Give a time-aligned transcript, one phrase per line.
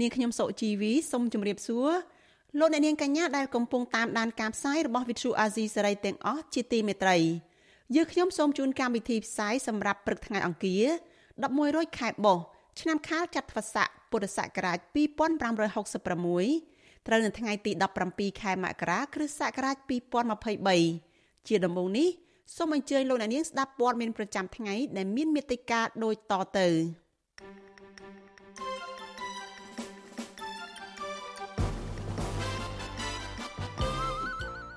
[0.00, 1.90] នាងខ្ញុំសុជីវីសូមជម្រាបសួរ
[2.58, 7.16] លោកអ្នកនាងកញ្ញាដែលកំពុងតាមដានការផ្សាយរបស់ Vithu Azizi សេរីទាំងអស់ជាទីមេត្រី
[7.94, 10.84] យើងខ្ញុំសូមជូនកម្មវិធីផ្សាយសម្រាប់ព្រឹកថ្ងៃអង្គារ
[11.32, 12.44] 11រោចខែបុស្ស
[12.80, 17.72] ឆ្នាំខាលចត្វាស័កពុរសករាជ2566ត្រូវនៅថ្ងៃទី
[18.06, 19.76] 17ខែមករាគ្រិស្តសករាជ
[20.62, 22.08] 2023ជាដំបូងនេះ
[22.56, 26.68] សូមអញ្ជើញលោកអ្នកនាងស្ដាប់ព័ត៌មានប្រចាំថ្ងៃដែលមានមេត្តាដូចតទៅ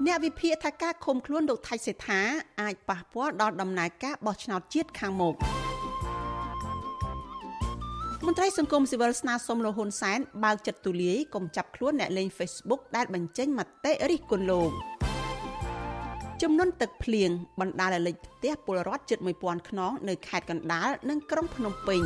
[0.08, 2.22] អ្នកវិភាគថាការឃុំខ្លួនលោកថៃសេដ្ឋា
[2.62, 5.36] អាចប៉ះពាល់ដល់ដំណើរការបោះឆ្នោតជាតិខាងមុខ
[8.26, 14.72] មន្ត្រីសង្គមស៊ីវិលស្នើសុំលោកហ៊ុនសែនបើកចិត្តទូលាយកុំចាប់ខ្លួនអ្នកលេង Facebook ដែលបញ្ចេញមតិរិះគន់លោក
[16.42, 22.02] ចំនួនទឹកភ្លៀងបណ្ដាលឲ្យលិចផ្ទះពលរដ្ឋជិត1000ខ្នងនៅខេត្តកណ្ដាលនិងក្រុងភ្នំពេញ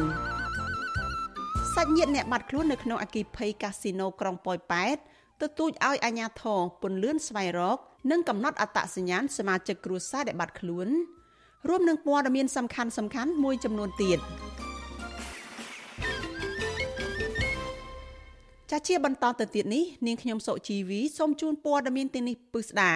[1.76, 4.98] សាច់ញាតិអ្នកបាត់ខ្លួននៅក្នុងអគិភ័យកាស៊ីណូក្រុងប៉ោយប៉ែត
[5.42, 7.78] ទទូចឲ្យអាជ្ញាធរពន្លឿនស្វែងរក
[8.12, 10.88] និងកំណត់អត្តសញ្ញាណសមាជិកគ្រួសារដែលបាត់ខ្លួន
[11.68, 14.20] រួមនឹងព័ត៌មានសំខាន់សំខាន់មួយចំនួនទៀត
[18.72, 22.94] ចាជាបន្តទៅទៀតនេះនាងខ្ញុំសុជីវីសូមជូនព័ត៌មានទាំងនេះពឹស្ដា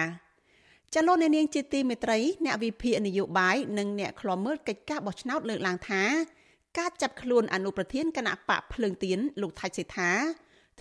[0.94, 6.02] ចលនានាងជាទីមេត្រីអ្នកវិភាគនយោបាយនិងអ្នកខ្លាំមើលកិច្ចការបោះឆ្នោតលើកឡើងថា
[6.78, 10.10] ការចាប់ខ្លួនអនុប្រធានគណៈបកភ្លើងទៀនលោកថៃសេដ្ឋា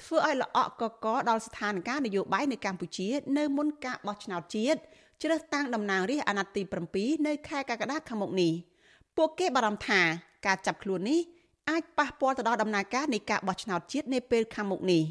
[0.01, 4.79] ធ្វើឲ្យល្អក់កកដល់ស្ថានភាពនយោបាយនៅកម្ពុជា នៅមុនការបោះឆ្នោតជាតិ
[5.22, 6.61] ជ្រើសតាំងតំណាងរាស្ត្រអាណត្តិទី
[6.94, 8.53] 7នៅខែកក្កដាខាងមុខនេះ
[9.17, 10.01] ពួកគេបារម្ភថា
[10.45, 11.19] ការចាប់ខ្លួននេះ
[11.69, 15.03] អាចប៉ះពាល់ទៅដល់ដំណើរការនៃការបោះឆ្នោតជាតិនាពេលខាងមុខនេះ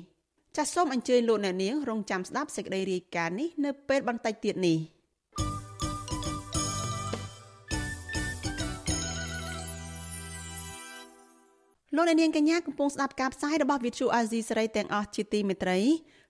[0.56, 4.78] ចាសសូមអញ្ជើញលោកអ្នកនាងរងចាំស្ដាប់សេចក្តីរាយការណ៍នេះនៅពេលបន្តិចទៀតនេះ
[11.96, 15.78] លោកអ្នកនាងកញ្ញាកំពុងស្ដាប់ការផ្សាយរបស់ Vithu Azizi សេរីទាំងអស់ជាទីមេត្រី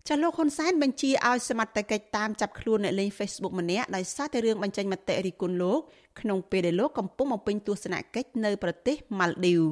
[0.09, 5.81] ចាលោកហ៊ុនសែនបញ្ជាឲ្យសមត្ថកិច្ចតាមចាប់ខ្លួនអ្នកលេង Facebook ម្នាក់ដោយសារតែរឿងបញ្ចេញមតិរិះគន់លោក
[6.21, 9.63] ក្នុងពេលដែលលោកកំពុងបំពេញទស្សនកិច្ចនៅប្រទេសម៉ាល់ឌីវ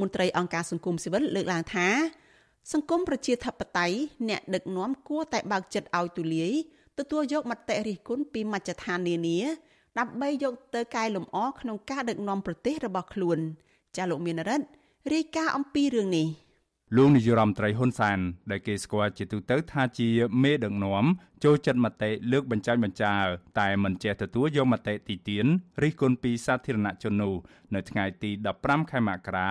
[0.00, 1.88] មន្ត្រីអង្គការសង្គមស៊ីវិលលើកឡើងថា
[2.72, 3.96] សង្គមប្រជាធិបតេយ្យ
[4.28, 6.52] អ្នកដឹកនាំគួរតែបើកចិត្តឲ្យទូលាយ
[6.98, 9.38] ទទួលយកមតិរិះគន់ពីមជ្ឈដ្ឋាននានា
[9.98, 13.38] ដើម្បីយកទៅកែលម្អក្នុងការដឹកនាំប្រទេសរបស់ខ្លួន
[13.96, 14.66] ចាលោកមានរិទ្ធ
[15.10, 16.28] រាយការណ៍អំពីរឿងនេះ
[16.96, 18.18] លោកនាយរដ្ឋមន្ត្រីហ៊ុនសែន
[18.50, 20.08] ដែលគេស្គាល់ជាទូទៅថាជា
[20.42, 21.04] មេដឹកនាំ
[21.44, 23.14] ចូលចិត្តមតិលើកបញ្ចាញបញ្ចើ
[23.60, 25.46] តែមិនចេះទទួលយកមតិទីទាន
[25.82, 27.34] រិះគន់ពីសាធារណជននោះ
[27.74, 28.30] នៅថ្ងៃទី
[28.60, 29.50] 15ខែមករា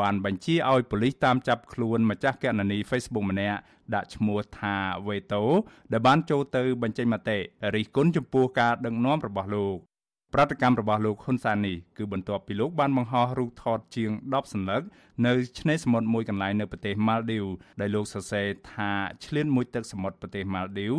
[0.00, 3.58] បានបញ្ជាឲ្យប៉ូលីសតាមចាប់ខ្លួនម្ចាស់គណនី Facebook ម្នាក់
[3.94, 4.76] ដាក់ឈ្មោះថា
[5.08, 5.44] វេតូ
[5.92, 7.38] ដែលបានចូលទៅបញ្ចេញមតិ
[7.74, 9.91] រិះគន់ចំពោះការដឹកនាំរបស់លោក
[10.34, 14.82] ប្រតិកម្មរបស់លោកហ៊ុនសែននេះគឺបន្ទាប់ពីលោកបានបង្ហោះរូបថតជាង10សន្លឹក
[15.26, 17.44] នៅឆ្នេរសមុទ្រមួយកន្លែងនៅប្រទេសម៉ាល់ឌីវ
[17.80, 18.90] ដែលលោកសរសេរថា
[19.24, 20.94] ឆ្លៀនមួយទឹកសមុទ្រប្រទេសម៉ាល់ឌីវ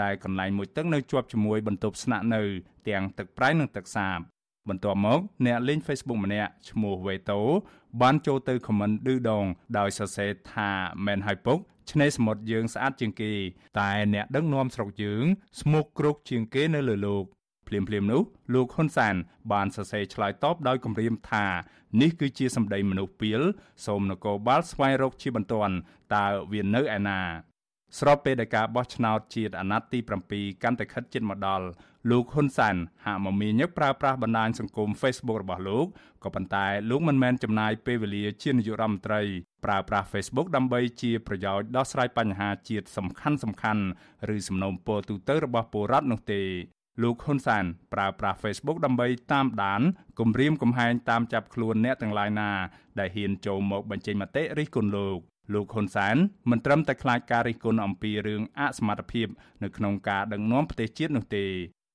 [0.00, 2.42] ដែលកន្លែងមួយទឹកនៅជាប់ជាមួយបន្ទប់ស្នាក់នៅ
[2.88, 4.18] ទាំងទឹកប្រៃនិងទឹកសាប
[4.68, 7.40] បន្ទាប់មកអ្នកលេង Facebook ម្នាក់ឈ្មោះវេតូ
[8.02, 9.44] បានចូលទៅខមមិនឌឺដង
[9.78, 10.70] ដោយសរសេរថា
[11.06, 11.58] មែនហើយពុក
[11.90, 13.32] ឆ្នេរសមុទ្រយើងស្អាតជាងគេ
[13.80, 15.24] តែអ្នកដឹកនាំស្រុកយើង
[15.60, 17.26] ស្មុគគ្រោកជាងគេនៅលើលោក
[17.68, 18.22] ភ្លាមភ្លាមនោះ
[18.54, 19.14] លោកហ៊ុនសាន
[19.52, 21.46] បានសរសេរឆ្លើយតបដោយគម្រាមថា
[22.00, 23.40] នេះគឺជាសម្ដីមនុស្សពីល
[23.86, 25.74] សូមនគរបាលស្វែងរកជាបន្ទាន់
[26.14, 27.20] តើវានៅឯណា
[27.98, 29.98] ស្របពេលដែលការបោះឆ្នោតជាតិអាណត្តិទី
[30.30, 31.66] 7កាន់តែខិតជិតមកដល់
[32.10, 35.86] លោកហ៊ុនសានហាក់មមាញឹកប្រើប្រាស់បណ្ដាញសង្គម Facebook របស់លោក
[36.24, 39.20] ក៏ប៉ុន្តែលោកមិនមែនចំណាយពេលវេលាជានាយករដ្ឋមន្ត្រី
[39.64, 43.82] ប្រើប្រាស់ Facebook ដើម្បីជាប្រយោជន៍ដោះស្រាយបញ្ហាជាតិសំខាន់សំខាន់
[44.34, 46.42] ឬសំណូមពរទូទៅរបស់ពលរដ្ឋនោះទេ
[47.02, 49.82] លោកហ៊ុនសានប្រើប្រាស់ Facebook ដើម្បីតាមដាន
[50.20, 52.50] គម្រាមកំហែងតាមចាប់ខ្លួនអ្នកទាំងឡាយណា
[52.98, 55.18] ដែលហ៊ានចូលមកបញ្ចេញមតិរិះគន់លោក
[55.54, 56.16] លោកហ៊ុនសាន
[56.50, 59.26] មិនត្រឹមតែខ្លាចការរិះគន់អំពីរឿងអសមត្ថភាព
[59.62, 61.46] នៅក្នុងការដឹកនាំប្រទេសជាតិនោះទេ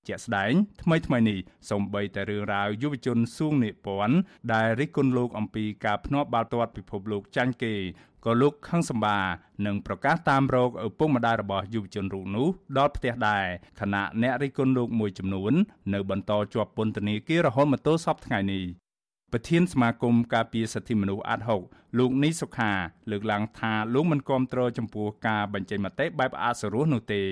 [0.07, 1.39] ជាក់ស្ដែងថ្មីថ្មីនេះ
[1.69, 4.17] សូម្បីតែរឿងរ៉ាវយុវជនសួងនិពន្ធ
[4.53, 7.75] ដែលរិះគន់លោកអំពីការភ្នាល់បាល់ទាត់ពិភពលោកចាញ់គេ
[8.25, 9.19] ក៏លោកខឹងសម្បា
[9.65, 12.47] នឹងប្រកាសតាមរកឪពុកម្ដាយរបស់យុវជនរូបនោះ
[12.77, 13.45] ដល់ផ្ទះដែរ
[13.79, 15.53] ខណៈអ្នករិះគន់លោកមួយចំនួន
[15.93, 18.65] នៅបន្តជាប់ពន្ធនាគាររហូតមកទល់សពថ្ងៃនេះ
[19.31, 21.61] ប្រធានសមាគមការពារសិទ្ធិមនុស្សអាត់ហុក
[21.99, 22.71] លោកនីសុខា
[23.11, 27.23] លើកឡើងថាលោកមិនគាំទ្រចំពោះការបញ្ចេញមតិបែបអសរោះនោះទេ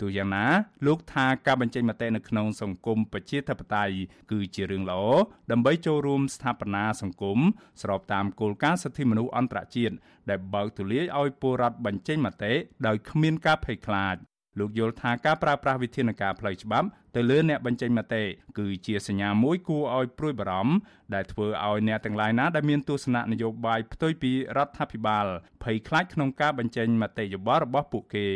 [0.00, 0.46] ទូយ៉ាងណា
[0.86, 3.94] លោកថាការបញ្ចេញមតិនៅក្នុងសង្គមប្រជាធិបតេយ្យ
[4.32, 5.02] គឺជារឿងល្អ
[5.50, 7.38] ដើម្បីចូលរួមស្ថាបនាសង្គម
[7.82, 9.94] ស្របតាមគោលការណ៍សិទ្ធិមនុស្សអន្តរជាតិ
[10.30, 12.52] ដែលបើកទូលាយឲ្យពលរដ្ឋបញ្ចេញមតិ
[12.86, 14.16] ដោយគ្មានការភ័យខ្លាច
[14.58, 16.86] លោកយល់ថាការប្រើប្រាស់វិធានការផ្លូវច្បាប់
[17.16, 18.22] ទៅលើអ្នកបញ្ចេញមតិ
[18.58, 20.74] គឺជាសញ្ញាមួយគួរឲ្យព្រួយបារម្ភ
[21.14, 25.26] ដែលធ្វើឲ្យអ្នកទាំងឡាយណាដែលមានទស្សនៈនយោបាយផ្ទុយពីរដ្ឋាភិបាល
[25.62, 28.26] ភ័យខ្លាចក្នុងការបញ្ចេញមតិយោបល់របស់ពួកគេ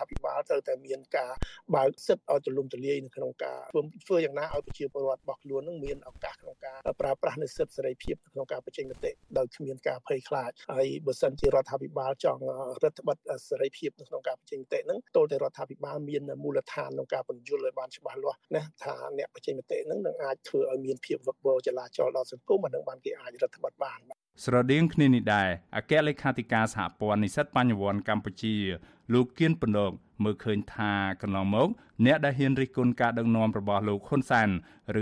[0.00, 1.32] អភិបាលត្រូវតែមានការ
[1.74, 12.42] បើកសិទ្ធឲ្យទូលំទូលាយនៅក្នុងការធ្វើធ្វើយ៉ាងណាឲ្យប្រជាពលរដ្ឋរបស់ខ្លួននឹងមានឱកាសក្នុងការប្រើប្រាស់នូវសិទ្ធិសេរីភាពក្នុងការបញ្ចេញមតិដោយគ្មានការភ័យខ្លាចហើយបើសិនជារដ្ឋាភិបាលចង់
[12.82, 24.00] រដ្ឋបတ်សេរីភាពនៅក្នុងការបញ្ចេញមតិហ្នឹងតើតែរដ្ឋាភិបាលមានមូលដ្ឋានក្នុងការបញ្យល់ឲ្យបានច្បាស់លាស់ណាថាអ្នកបញ្ចេញមតិហ្នឹងនឹងអាចធ្វើឲ្យមានភាពវឹកវរចលាចលដល់សង្គមអានឹងបានគេអាចរដ្ឋបတ်បាន
[24.44, 28.56] ស្រដៀងគ្នានេះដែរអគ្គលេខាធិការសហព័ន្ធនិស្សិតបញ្ញវន្តកម្ពុជា
[29.12, 29.92] លោកគៀនពន្លក
[30.24, 30.92] មើលឃើញថា
[31.22, 31.68] កន្លងមក
[32.06, 34.48] អ្នកដែលហ៊ានរិះគន់ការដឹកនាំរបស់លោកហ៊ុនសែន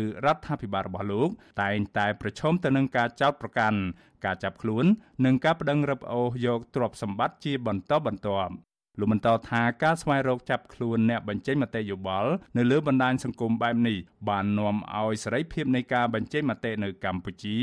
[0.01, 1.29] ឬរដ្ឋាភិបាលរបស់លោក
[1.63, 3.79] តែងតែប្រឈមទៅនឹងការចោទប្រកាន់
[4.25, 4.85] ការចាប់ខ្លួន
[5.25, 8.53] និងការប្តឹងរឹបអូសយកទ្រព្យសម្បត្តិជាបន្តបន្ទាប់
[9.01, 13.99] លោកបន្តថាការស្វែងរកចាប់ខ្លួនអ្នកបញ្ចេញមតិយោបល់នៅលើបណ្ដាញសង្គមបែបនេះ
[14.29, 17.57] បាននាំឲ្យសេរីភាពនៃការបញ្ចេញមតិនៅកម្ពុជា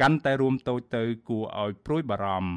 [0.00, 2.52] កាន់តែរួមតូចទៅគួរឲ្យព្រួយបារម្ភ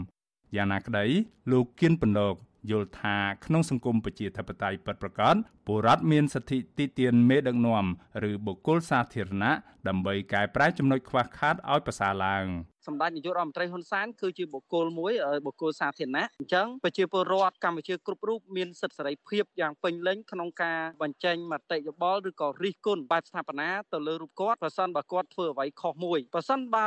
[0.55, 1.05] យ៉ាងណាក្តី
[1.51, 2.35] លោកគៀនពន្លក
[2.71, 5.35] យល់ថាក្នុងសង្គមប្រជាធិបតេយ្យពិតប្រាកដ
[5.67, 7.85] ពលរដ្ឋមានសិទ្ធិទីទានមេដឹកនាំ
[8.29, 9.53] ឬបុគ្គលសាធារណៈ
[9.87, 12.45] ដើម្បីកែប្រែចំណុចខ្វះខាតឲ្យប្រសើរឡើង។
[12.87, 15.13] សម្ដេចនាយករដ្ឋមន្ត្រីហ៊ុនសែនគឺជាបុគ្គលមួយ
[15.45, 26.85] បុគ្គលសាធារណៈអញ្ចឹងប្រជាពលរដ្ឋកម្ពុជាគ្រប់រូបមានសិទ្ធិសេរីភាពយ៉ាងពេញលេញក្នុងការបញ្ចេញមតិយោបល់ឬក៏រិះគន់បែបស្ថាបនាទៅលើរូបគាត់ប្រសិនបើគាត់ធ្វើអ្វីខុសមួយប្រសិនបើ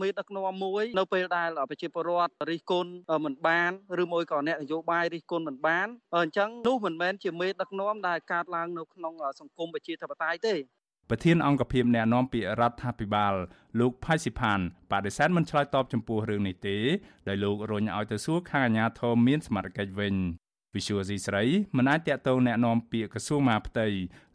[0.00, 2.90] មេដឹកនាំមួយនៅពេលដែលប្រជាពលរដ្ឋរិះគន់
[3.24, 3.70] មិនបាន
[4.02, 5.86] ឬមួយក៏អ្នកនយោបាយរិះគន់មិនបាន
[6.16, 10.55] អញ្ចឹងនោះមិនមែនជាមេដឹកនាំដែលកើតឡើងនៅក្នុងសង្គមប្រជាធិបតេយ្យទេ
[11.09, 13.33] ប្រធានអង្គភិបអ្នកណែនាំពាក្យរដ្ឋាភិបាល
[13.79, 14.59] លោកផៃស៊ីផាន
[14.91, 16.77] បដិសេធមិនឆ្លើយតបចំពោះរឿងនេះទេ
[17.27, 20.13] ដោយលោករញឲ្យទៅសួរខាងអាជ្ញាធរមានសមត្ថកិច្ចវិញ
[20.75, 21.43] វិសុវស៊ីស្រី
[21.77, 23.87] មិនអាចតាក់ទងแนะនាំពាក្យក្រសួងមហាផ្ទៃ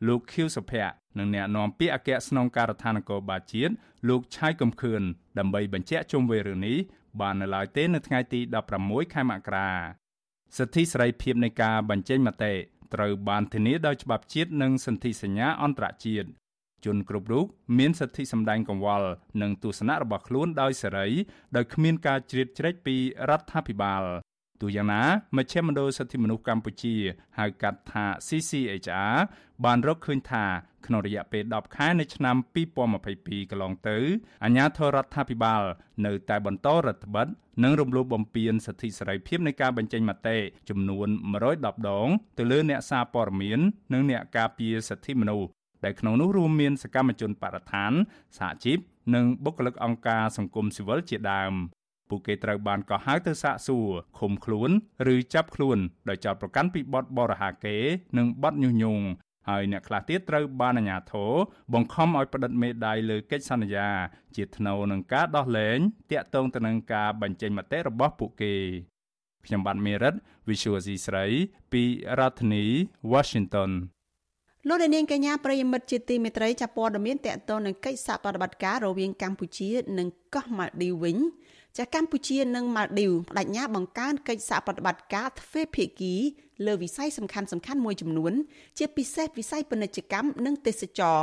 [0.08, 3.72] លោកខៀវសុភ័ក្រនិងแนะនាំពាក្យអគ្គស្នងការដ្ឋាននគរបាលជាតិ
[4.08, 5.02] លោកឆៃកំខឿន
[5.38, 6.78] ដើម្បីបញ្ជាក់ជុំវិញរឿងនេះ
[7.20, 8.40] បាននៅឡើយទេនៅថ្ងៃទី
[8.78, 9.70] 16ខែមករា
[10.56, 12.54] សិទ្ធិសេរីភាពនៃការបញ្ចេញមតិ
[12.95, 16.29] ត្រូវបានធានាដោយច្បាប់ជាតិនិងសន្ធិសញ្ញាអន្តរជាតិ
[16.85, 17.45] ជនគ្រប់រូប
[17.79, 19.09] មានសិទ្ធិសម្ដែងកង្វល់
[19.41, 21.07] និងទស្សនៈរបស់ខ្លួនដោយសេរី
[21.55, 22.95] ដោយគ្មានការជ្រៀតជ្រែកពី
[23.29, 24.03] រដ្ឋាភិបាល
[24.61, 25.03] ទូយ៉ាងណា
[25.37, 26.95] មជ្ឈមណ្ឌលសិទ្ធិមនុស្សកម្ពុជា
[27.37, 29.17] ហៅកាត់ថា CCHR
[29.65, 30.45] បានរកឃើញថា
[30.85, 32.35] ក្នុងរយៈពេល10ខែនៃឆ្នាំ
[32.93, 33.97] 2022កន្លងទៅ
[34.43, 35.63] អាជ្ញាធររដ្ឋាភិបាល
[36.05, 37.27] នៅតែបន្តរដ្ឋបិទ
[37.63, 40.37] និងរំលោភបំពានសិទ្ធិសេរីភាពនៃការបញ្ចេញមតិ
[40.69, 41.07] ចំនួន
[41.43, 42.07] 110ដង
[42.37, 43.59] ទៅលើអ្នកសារព័ត៌មាន
[43.93, 45.49] និងអ្នកការពារសិទ្ធិមនុស្ស
[45.83, 47.91] ដែលក្នុងនោះរួមមានសកម្មជនបរិស្ថាន
[48.37, 48.79] សហជីព
[49.15, 51.53] និងបុគ្គលិកអង្គការសង្គមស៊ីវិលជាដើម
[52.09, 53.89] ពួកគេត្រូវបានកោះហៅទៅសាកសួរ
[54.19, 54.69] ឃុំខ្លួន
[55.13, 55.77] ឬចាប់ខ្លួន
[56.09, 57.83] ដោយចោទប្រកាន់ពីបទបរិហាកេរ
[58.17, 59.03] និងបទញុះញង់
[59.49, 61.31] ហើយអ្នកខ្លះទៀតត្រូវបានអាជ្ញាធរ
[61.73, 63.87] បង្ខំឲ្យផ្តិតមេដាយលើកិច្ចសន្យា
[64.35, 65.77] ជាថ្នូវនឹងការដោះលែង
[66.11, 68.53] តាក់ទងទៅនឹងការបញ្ចេញមតិរបស់ពួកគេ
[69.45, 70.13] ខ្ញុំបាទមេរិត
[70.47, 71.25] Visual C ស្រី
[71.71, 71.83] ពី
[72.19, 72.65] រដ្ឋធានី
[73.13, 73.71] Washington
[74.67, 81.17] លោកនាងកញ្ញាប្រិយមិត្តជាទីមេត្រីចាប់ព័ត៌មានតកតនឹងកិច្ចសហប្រតិបត្តិការរវាងកម្ពុជា និងកោះម៉ាល់ឌីវវិញ
[81.77, 86.15] ចាកម្ពុជានិងម៉ាល់ឌីវបដិញ្ញាបង្កើនកិច្ចសហប្រតិបត្តិការទ្វេភាគី
[86.65, 88.33] លើវិស័យសំខាន់សំខាន់មួយចំនួន
[88.77, 91.19] ជាពិសេសវិស័យពាណិជ្ជកម្មនិងទេសចរ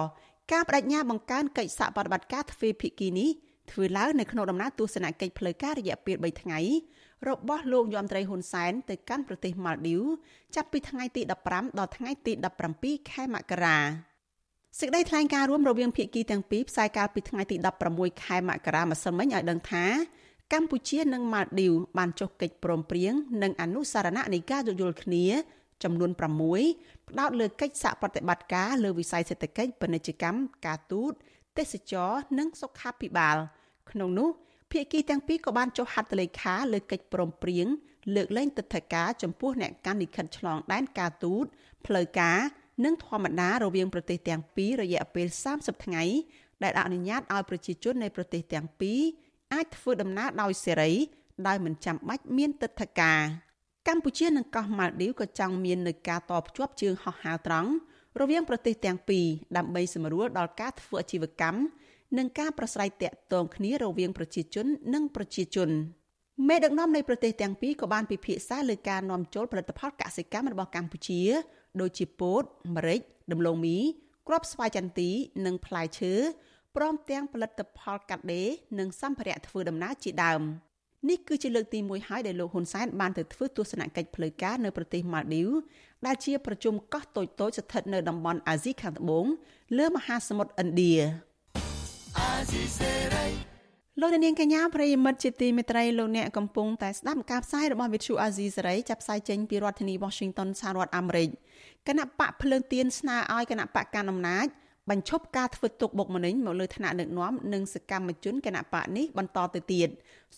[0.53, 3.31] ការបដិញ្ញាបង្កើនកិច្ចសហប្រតិបត្តិការទ្វេភាគីនេះ
[3.71, 6.61] ធ្វើឡើងនៅក្នុងដំណើរទស្សនកិច្ចផ្លូវការរយៈពេល3ថ្ងៃ
[7.29, 10.03] របស់លោកយមត្រីហ៊ុនសែនទៅកាន់ប្រទេសម៉ាល់ឌីវ
[10.55, 12.33] ចាប់ពីថ្ងៃទី15ដល់ថ្ងៃទី
[12.73, 13.79] 17ខែមករា
[14.79, 17.57] សេចក្តីថ្លែងការណ៍រួមរវាងភាគីទាំងពីរផ្សាយកាលពីថ្ងៃទី
[17.91, 19.85] 16ខែមករាម្សិលមិញឲ្យដឹងថា
[20.53, 25.27] កម្ពុជានិងម៉ាល់ឌីវបានចុះកិច្ចព្រមព្រៀងនិងអនុសារណៈនៃការយោគយល់គ្នា
[25.83, 26.11] ចំនួន
[26.61, 31.13] 6ផ្ដោតលើកិច្ចសហប្រតិបត្តិការលើវិស័យសេដ្ឋកិច្ចពាណិជ្ជកម្មការទូត
[31.59, 33.37] ទេសចរនិងសុខាភិបាល
[33.91, 34.29] ក្នុងនោះ
[34.73, 37.67] ភាគីទាំងពីរក៏បានចុះហត្ថលេខាលើកិច្ចព្រមព្រៀង
[38.15, 41.45] លើកលែងទិដ្ឋាការចំពោះអ្នកកាន់លិខិតឆ្លងដែនការទូត
[41.87, 42.39] ផ្លូវការ
[42.85, 45.27] និងធម្មតារវាងប្រទេសទាំងពីររយៈពេល
[45.57, 46.05] 30ថ្ងៃ
[46.63, 49.01] ដែលអនុញ្ញាតឲ្យប្រជាជននៃប្រទេសទាំងពីរ
[49.53, 50.93] អាចធ្វើដំណើរដោយសេរី
[51.47, 53.21] ដោយមិនចាំបាច់មានទិដ្ឋាការ
[53.89, 57.71] កម្ពុជានិងកោះម៉ាល់ឌីវក៏ចង់មាននៅការតភ្ជាប់ជើងហោះហើរត្រង់
[58.21, 59.27] រវាងប្រទេសទាំងពីរ
[59.57, 61.61] ដើម្បីសម្រួលដល់ការធ្វើអាជីវកម្ម
[62.19, 65.71] និងការប្រស្រ័យទាក់ទងគ្នារវាងប្រជាជននិងប្រជាជន
[66.49, 71.23] មេដឹកនាំនៃប្រទេសទាំងពីរក៏បានពិភាក្សាលើការនាំចូលផលិតផលកសិកម្មរបស់កម្ពុជា
[71.81, 72.43] ដូចជាពោត
[72.75, 73.01] ម្រេច
[73.33, 73.79] ដំឡូងមី
[74.29, 75.11] គ្រាប់ស្វាយចន្ទី
[75.47, 76.15] និងផ្លែឈើ
[76.77, 78.49] ព្រមទាំងផលិតផលកាត់ដេរ
[78.79, 80.43] និងសម្ភារៈធ្វើដំណើរជាដើម
[81.09, 85.49] នេះគឺជាលើកទី1ហើយដែលលោកហ៊ុនសែនបានទៅធ្វើទស្សនកិច្ចផ្លូវការនៅប្រទេសម៉ាល់ឌីវ
[86.07, 89.27] ដែលជាប្រជុំកោះតូចៗស្ថិតនៅតំបន់អាស៊ីខាងត្បូង
[89.79, 90.95] លើមហាសមុទ្រឥណ្ឌា
[94.01, 101.29] លោកនាងកញ្ញាប្រិយមិត្តជាទីមេត្រីលោកអ្នកកំពុងតែស្ដាប់ការផ្សាយរបស់វិទ្យុអាស៊ីសេរីចាប់ផ្សាយចេញពីរដ្ឋធានី Washington សហរដ្ឋអាមេរិក
[101.89, 104.47] គណៈបកភ្លើងទៀនស្នើឲ្យគណៈបកកណ្ដាលអំណាច
[104.91, 109.89] បញ្ឈប់ការធ្វើទុកបុកម្នេញមកលើឋានៈដឹកនាំនិងសកម្មជនគណៈបកនេះបន្តទៅទៀត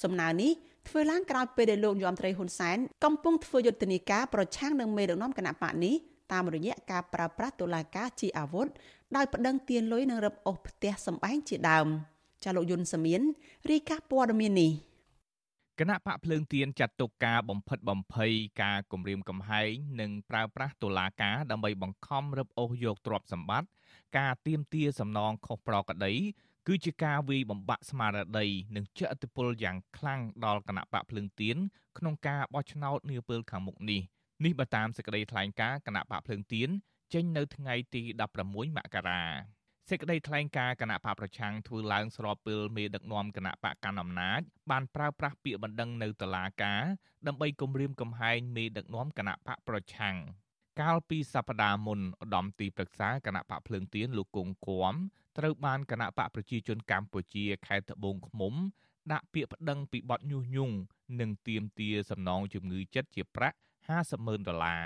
[0.03, 0.53] សំណើនេះ
[0.89, 5.95] ធ្វើឡើងក្រោយពេលដែលលោកយមត្រីហ៊ុនសែនកំពុងធ្វើយុទ្ធនាការប្រឆាំងនឹងមេដឹកនាំគណៈបកនេះ
[6.33, 8.67] តាមរយៈការប្រើប្រាស់តុលាការជាអាវុធ
[9.17, 11.87] ដោយប្តឹងទានលុយនិងរឹបអូសផ្ទះសម្បែងជាដើម
[12.45, 13.21] ចាលោកយុនសាមៀន
[13.71, 14.73] រីកាព័ត៌មាននេះ
[15.81, 18.33] គណៈបកភ្លើងទៀនចាត់ទុកការបំផិតបំភ័យ
[18.63, 19.69] ការគម្រាមកំហែង
[20.01, 23.69] និងប្រើប្រាស់តុលាការដើម្បីបង្ខំរឹបអូសយកទ្រព្យសម្បត្តិ
[24.19, 26.15] ការទៀមទាសំណងខុសប្រក្រតី
[26.67, 31.57] គឺជាការវាយបំបាក់ស្មារតីនិងជះឥទ្ធិពលយ៉ាងខ្លាំងដល់គណៈបកភ្លើងទៀន
[31.99, 34.03] ក្នុងការបោះឆ្នោតនាពេលខាងមុខនេះ
[34.45, 36.69] នេះបើតាមសេចក្តីថ្លែងការណ៍គណៈបកភ្លើងទៀន
[37.13, 38.03] ចេញនៅថ្ងៃទី
[38.41, 39.23] 16មករា
[39.91, 44.41] សេចក្តីថ្លែងការណ៍គណៈបកប្រឆាំងធ្វើឡើងស្របពេលមេដឹកនាំគណៈបកកណ្ដាលអំណាច
[44.71, 46.83] បានប្រើប្រាស់ពាក្យបណ្ដឹងនៅតុលាការ
[47.27, 50.17] ដើម្បីគំរាមកំហែងមេដឹកនាំគណៈបកប្រឆាំង
[50.81, 54.95] កាលពីសប្តាហ៍មុនឧត្តមទីប្រឹក្សាគណៈបកភ្លើងទៀនលោកគង់គួម
[55.39, 58.55] ត្រូវបានគណៈបកប្រជាជនកម្ពុជាខេត្តត្បូងឃ្មុំ
[59.13, 60.75] ដាក់ពាក្យប្តឹងពីបទញុះញង់
[61.21, 63.57] និងទាមទារសំណងជំងឺចិត្តជាប្រាក់
[63.91, 64.85] 50ម៉ឺនដុល្លារ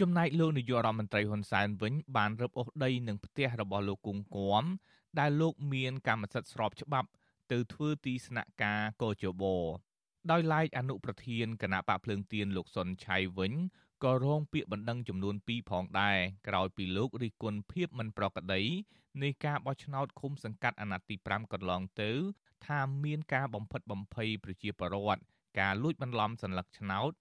[0.00, 4.64] ចំណែកលោកនាយករដ្ឋមន្ត្រីហ៊ុនសែនវិញ បានរឹបអូសដីនឹងផ្ទះរបស់លោកគង់គួម
[5.18, 7.08] ដែលលោកមានកម្មសិទ្ធិស្របច្បាប់
[7.52, 9.44] ទៅធ្វើទីស្នាក់ការកោជប
[10.30, 13.52] ដោយឡែកអនុប្រធានគណៈបកភ្លើងទៀនលោកសុនឆៃវិញ
[14.03, 18.61] ក៏រងពាក្យបណ្ដឹងចំនួន2ផងដែរក្រោយពីលោករិះគន់ភាពមិនប្រក្រតី
[19.23, 22.11] នៃការបោះឆ្នោតឃុំសង្កាត់អាណត្តិទី5កន្លងទៅ
[22.65, 25.21] ថាមានការបំផិតបំភ័យប្រជាពលរដ្ឋ
[25.59, 27.11] ការលួចបន្លំសัญลักษณ์ឆ្នោត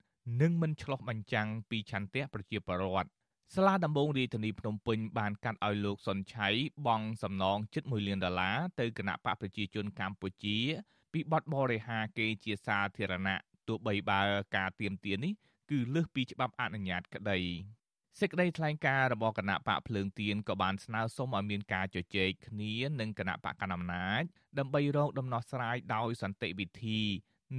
[0.40, 3.10] និងមិនឆ្លោះបញ្ចាំងពីឆន្ទៈប្រជាពលរដ្ឋ
[3.54, 6.48] សាលាដំបងរាជធានីភ្នំពេញបានកាត់ឲ្យលោកសុនឆៃ
[6.86, 10.58] បង់សំណងជិត1លានដុល្លារទៅគណៈបកប្រជាជនកម្ពុជា
[11.12, 13.36] ពីបទបរិហាគេជាសាធារណៈ
[13.68, 14.20] ទោះបីបើ
[14.56, 15.32] ការទៀមទានេះ
[15.69, 17.39] គឺលើសពីច្បាប់អនុញ្ញាតក្តី
[18.19, 24.23] សេចក្តីថ្លែងការណ៍របស់គណៈបកភ្លើងទៀនក៏បានស្នើសុំឲ្យមានការជជែកគ្នានឹងគណៈបកកណ្ដាលអំណាច
[24.59, 27.01] ដើម្បីរកដំណោះស្រាយដោយសន្តិវិធី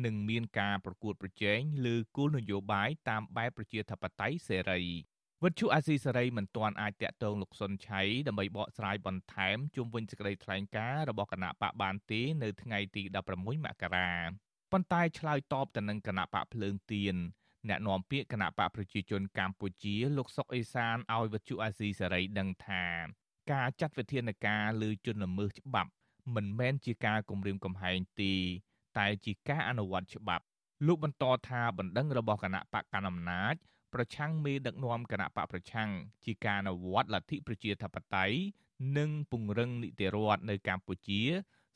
[0.05, 4.83] និងមានការប្រកួតប្រជែងលើគោលនយោបាយតាមបែបប្រជាធិបតេយ្យសេរី
[5.45, 13.03] វិទ្យុអាស៊ីសេរីមិនទាន់អាចតាក់ទងលោកសុនឆៃដើម្បីបកស្រាយបន្ថែមជុំវិញសេចក្តីថ្លែងការណ៍របស់គណៈបកបានទេនៅថ្ងៃទី
[13.35, 14.11] 16មករា
[14.73, 17.17] ប៉ុន្តែឆ្លើយតបទៅនឹងគណៈបកភ្លើងទៀន
[17.69, 22.85] អ្នកនាំពាក្យគណៈបកប្រជាជនកម្ពុជាលោកសុកអេសានឲ្យវិទ្យុអាស៊ីសេរីដឹងថា
[23.53, 25.91] ការចាត់វិធានការលើជនល្មើសច្បាប់
[26.35, 28.35] មិនមែនជាការគំរាមកំហែងទេ
[28.99, 30.45] តែជាការអនុវត្តច្បាប់
[30.87, 33.55] លោកបន្តថាបណ្ដឹងរបស់គណៈបកកណ្ដាលអំណាច
[33.95, 35.91] ប្រឆាំងមេដឹកនាំគណៈបកប្រឆាំង
[36.25, 38.37] ជាការអនុវត្តលទ្ធិប្រជាធិបតេយ្យ
[38.99, 41.23] និងពង្រឹងនីតិរដ្ឋនៅកម្ពុជា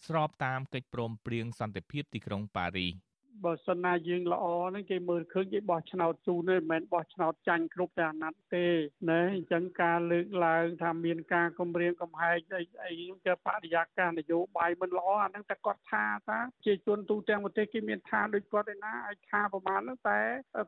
[0.06, 2.92] ស្របតាមកិច្ចព្រមព្រៀងសន្តិភាពទីក្រុងប៉ារីស
[3.44, 8.66] បើសិនណាយើងល្អហ្នឹងគេមើលឃើញគេបោះឆ្នោតជូនទេមិនមែនបោះឆ្នោតចាញ់គ្រប់តែអាណត្តិទេ
[9.10, 12.92] ណាអញ្ចឹងការលើកឡើងថាមានការគម្រាមកំហែងអីអី
[13.26, 20.18] គេបរិយាកាសនយោបាយមិនល្អអាហ្នឹងតែគាត់ថាថាជាជនទូទាំងប្រទេសគេមានថាដូចគាត់ឯណាឲ្យថាប្រហែលហ្នឹងតែ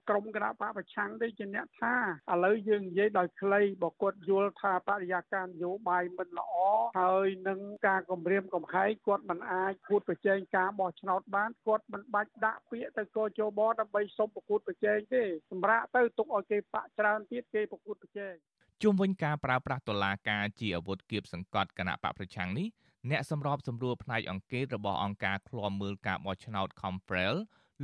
[0.08, 1.94] ក្រមគណៈបកប្រឆាំងទេជាអ្នកថា
[2.32, 6.54] ឥឡូវយើងនិយាយដោយខ្លីបើគាត់យល់ថាបរិយាកាសនយោបាយមិនល្អ
[7.00, 18.34] ហើយនឹងការគម្រាមកំហែងគាត់មិនអាចគួតប្រជែងការបោះឆ្នោតបានគាត់មិនបាច់ដាក់ពាក្យទៅកោជបដើម្បីសុំប្រកួតប្រជែងទេសម្រាប់ទៅទុកឲ្យគេបាក់ច្រើនទៀតគេប្រកួតប្រជែង
[18.82, 22.68] ជុំវិញការប្រើប្រាស់តុលាការជាអាវុធគៀបសង្កត់គណៈបកប្រឆាំងនេះ
[23.10, 27.34] អ្នកសម្របសម្រួលផ្នែកអង្គការរបស់អង្គការឃ្លាំមើលការបោះឆ្នោត Comprel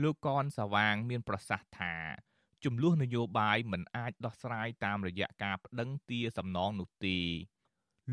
[0.02, 1.94] លោកកនសាវាង មានប្រសាសន៍ថា
[2.64, 7.18] ចំនួននយោបាយមិនអាចដោះស្រាយតាមរយៈការប្តឹងទាសំណងនោះទេ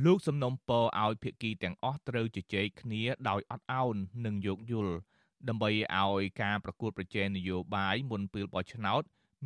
[0.06, 4.96] លោកសំណុំពរឲ្យភាគីទាំងអស់ត្រូវជជែកគ្នាដោយអត់ឱននិងយោគយល់
[5.48, 9.02] ដើម្បីឲ្យការប្រកួតប្រជែងនយោបាយមុនពេលបោះឆ្នោត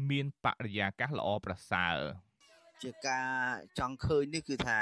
[0.09, 1.97] មានបរិយាកាសល្អប្រសើរ
[2.83, 3.29] ជាការ
[3.79, 4.79] ចង់ឃើញនេះគឺថា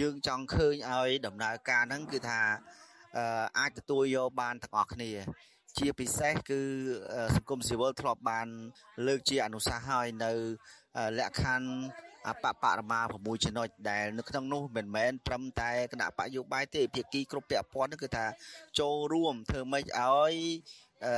[0.00, 2.40] យើងចង់ឃើញឲ្យដំណើរការហ្នឹងគឺថា
[3.58, 5.10] អាចទទួលយកបានទាំងអស់គ្នា
[5.78, 6.60] ជាពិសេសគឺ
[7.36, 8.48] សង្គមស៊ីវិលធ្លាប់បាន
[9.06, 10.32] លើកជាអនុសាសន៍ឲ្យនៅ
[11.18, 11.68] លក្ខខណ្ឌ
[12.26, 18.26] អបបរមា6ចំណុចដែលនៅក្នុងនោះមិនមែនត្រឹមតែគណៈបកយោបាយទេភាគីគ្រប់ពាក់ព័ន្ធគឺថា
[18.78, 20.34] ចូលរួមធ្វើម៉េចឲ្យ
[21.04, 21.14] អឺ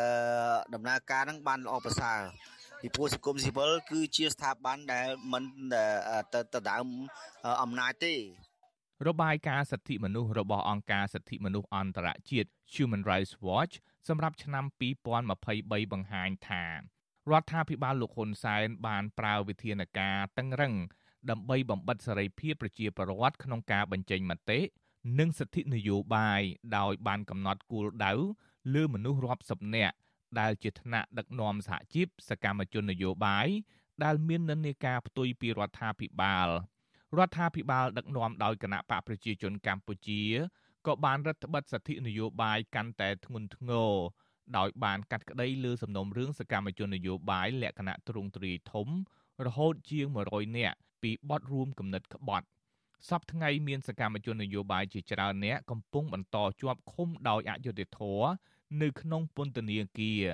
[0.74, 2.20] ដំណើរការហ្នឹងបានល្អប្រសើរ
[2.80, 5.44] ពីព្រោះសង្គមស៊ីវិលគឺជាស្ថាប័នដែលមិន
[6.32, 6.86] ទៅទៅដើម
[7.62, 8.14] អំណាចទេ
[9.08, 13.74] របាយការណ៍សិទ្ធិមនុស្សរបស់អង្គការសិទ្ធិមនុស្សអន្តរជាតិ Human Rights Watch
[14.08, 14.64] សម្រាប់ឆ្នាំ
[15.30, 16.64] 2023បង្ហាញថា
[17.30, 20.74] រដ្ឋាភិបាលលោកហ៊ុនសែនបានប្រើវិធានការតឹងរឹង
[21.30, 24.60] ដើម្បីបំបិតសេរីភាពប្រជាពលរដ្ឋក្នុងការបញ្ចេញមតិ
[25.18, 26.40] និងសិទ្ធិនយោបាយ
[26.76, 28.12] ដោយបានកំណត់គោលដៅ
[28.74, 29.94] លើមនុស្សរាប់សិបនាក់
[30.40, 33.46] ដែលជាថ្នាក់ដឹកនាំសហជីពសកម្មជននយោបាយ
[34.04, 36.48] ដែលមាននិន្នាការផ្ទុយពីរដ្ឋាភិបាល
[37.18, 40.22] រដ្ឋាភិបាលដឹកនាំដោយគណៈបកប្រជាជនកម្ពុជា
[40.86, 43.92] ក៏បានរដ្ឋបិទសិទ្ធិនយោបាយកាន់តែធ្ងន់ធ្ងរ
[44.58, 48.88] ដោយបានកាត់ក្តីលើសំណុំរឿងសកម្មជននយោបាយលក្ខណៈទ្រង់ទ្រាយធំ
[49.46, 52.46] រហូតជាង100នាក់ពីបទរួមគំនិតក្បត់
[53.08, 58.28] សពថ្ងៃមានសកម្មជននយោបាយជាច្រើនអ្នកកំពុងបន្តជាប់ឃុំដោយអយុត្តិធម៌
[58.82, 60.24] នៅក្នុងពន្ធនាគារ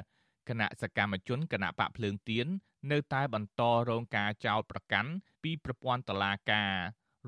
[0.48, 2.46] គណៈសកម្មជនគណៈបកភ្លើងទៀន
[2.92, 5.10] នៅតែបន្តរងការចោទប្រកាន់
[5.42, 6.72] ពីប្រព័ន្ធតុលាការ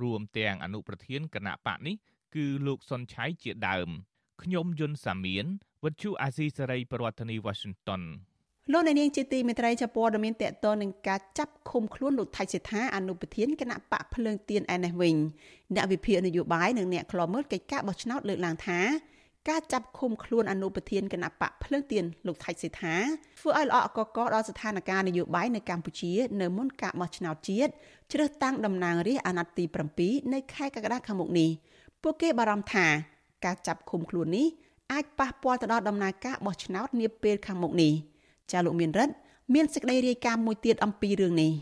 [0.03, 1.97] រួមទាំងអនុប្រធានគណៈបកនេះ
[2.35, 3.89] គឺលោកសុនឆៃជាដើម
[4.43, 5.47] ខ្ញុំយុនសាមៀន
[5.85, 8.03] វិទ្យុអាស៊ីសេរីប្រធានាធិបតី Washington
[8.73, 15.17] លោកអ្នកនាងជាទីមេត្រីចាព័ត៌មានតកតនឹងការចាប់ឃុំខ្លួនលោកថៃសិដ្ឋាអនុប្រធានគណៈបកភ្លើងទៀនឯនេះវិញ
[15.75, 18.81] អ្នកវិភាគនយោបាយនិងអ្នកខ្លោមើលកិច្ចការបោះឆ្នោតលើកឡើងថា
[19.49, 22.97] ការចាប់ឃុំខ្លួនអនុប្រធានគណៈបកភ្លើងទៀនលោកថៃសិដ្ឋា
[23.41, 27.73] ធ្វើឲ្យល្អកកដល់ស្ថានភាពនយោបាយនៅកម្ពុជា នៅមុនការបោះឆ្នោតជាតិ
[28.13, 29.65] ជ្រើសតាំងតំណាងរាស្ត្រអាណត្តិទី
[29.99, 31.51] 7នៅខែកក្កដាខាងមុខនេះ
[32.03, 32.87] ពួកគេបារម្ភថា
[33.45, 34.47] ការចាប់ឃុំខ្លួននេះ
[34.93, 37.93] អាចប៉ះពាល់ទៅដល់ដំណើរការបោះឆ្នោតនាពេលខាងមុខនេះ
[38.51, 39.15] ចាលោកមានរិទ្ធ
[39.55, 41.53] មានសេចក្តីរាយការណ៍មួយទៀតអំពីរឿងនេះ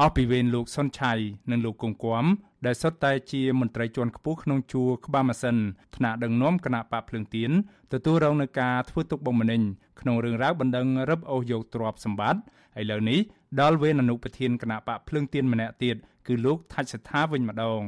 [0.00, 1.12] អស់ពីវេនលោកសុនឆៃ
[1.50, 2.24] និងលោកគង្គគំ
[2.66, 5.56] ដែលសុទ្ធតែជាមន្ត្រីជាន់ខ្ពស់ក្នុងជួរក្បាលម៉ាស៊ីន
[5.96, 7.50] ថ្នាក់ដឹកនាំគណៈបកភ្លើងទៀន
[7.92, 9.60] ទទួលរងនឹងការធ្វើទុកបុកម្នេញ
[10.00, 12.40] ក្នុងរឿងរ៉ាវបណ្ដឹងរឹបអូសយកទ្រព្យសម្បត្តិ
[12.80, 13.18] ឥឡូវនេះ
[13.60, 15.96] ដល់វេនអនុប្រធានគណៈបកភ្លើងទៀនម្នាក់ទៀត
[16.26, 17.80] គឺលោកថាច់សថាវិញម្ដង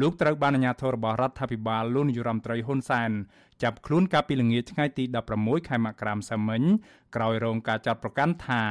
[0.00, 3.10] លោកត្រូវបានអាជ្ញាធររបស់រដ្ឋាភិបាលលោកនាយរដ្ឋមន្ត្រីហ៊ុនសែន
[3.62, 5.04] ចាប់ខ្លួនកាលពីល្ងាចថ្ងៃទី
[5.36, 6.62] 16ខែមករាសាមិញ
[7.14, 8.62] ក្រោយរងការចាត់ប្រកាន់ថា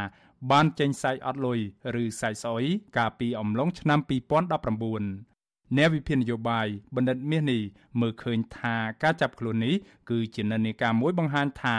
[0.52, 1.60] បានចេញសាច់អត់លុយ
[2.02, 2.66] ឬសាច់ស្អុយ
[2.98, 7.62] កាលពីអំឡុងឆ្នាំ2019អ្នកវិភាគនយោបាយបណ្ឌិតមាសនេះ
[8.02, 9.76] មើលឃើញថាការចាប់ខ្លួននេះ
[10.10, 11.78] គឺជានិន្នាការមួយបង្ហាញថា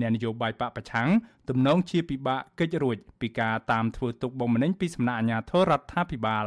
[0.00, 1.08] អ្នកនយោបាយបកប្រឆាំង
[1.48, 6.46] ទំនងជាពិបាកកិច្ចរួចពីការតាមធ្វើទុកបុកម្នេញពីសំណាក់អាជ្ញាធររដ្ឋាភិបាល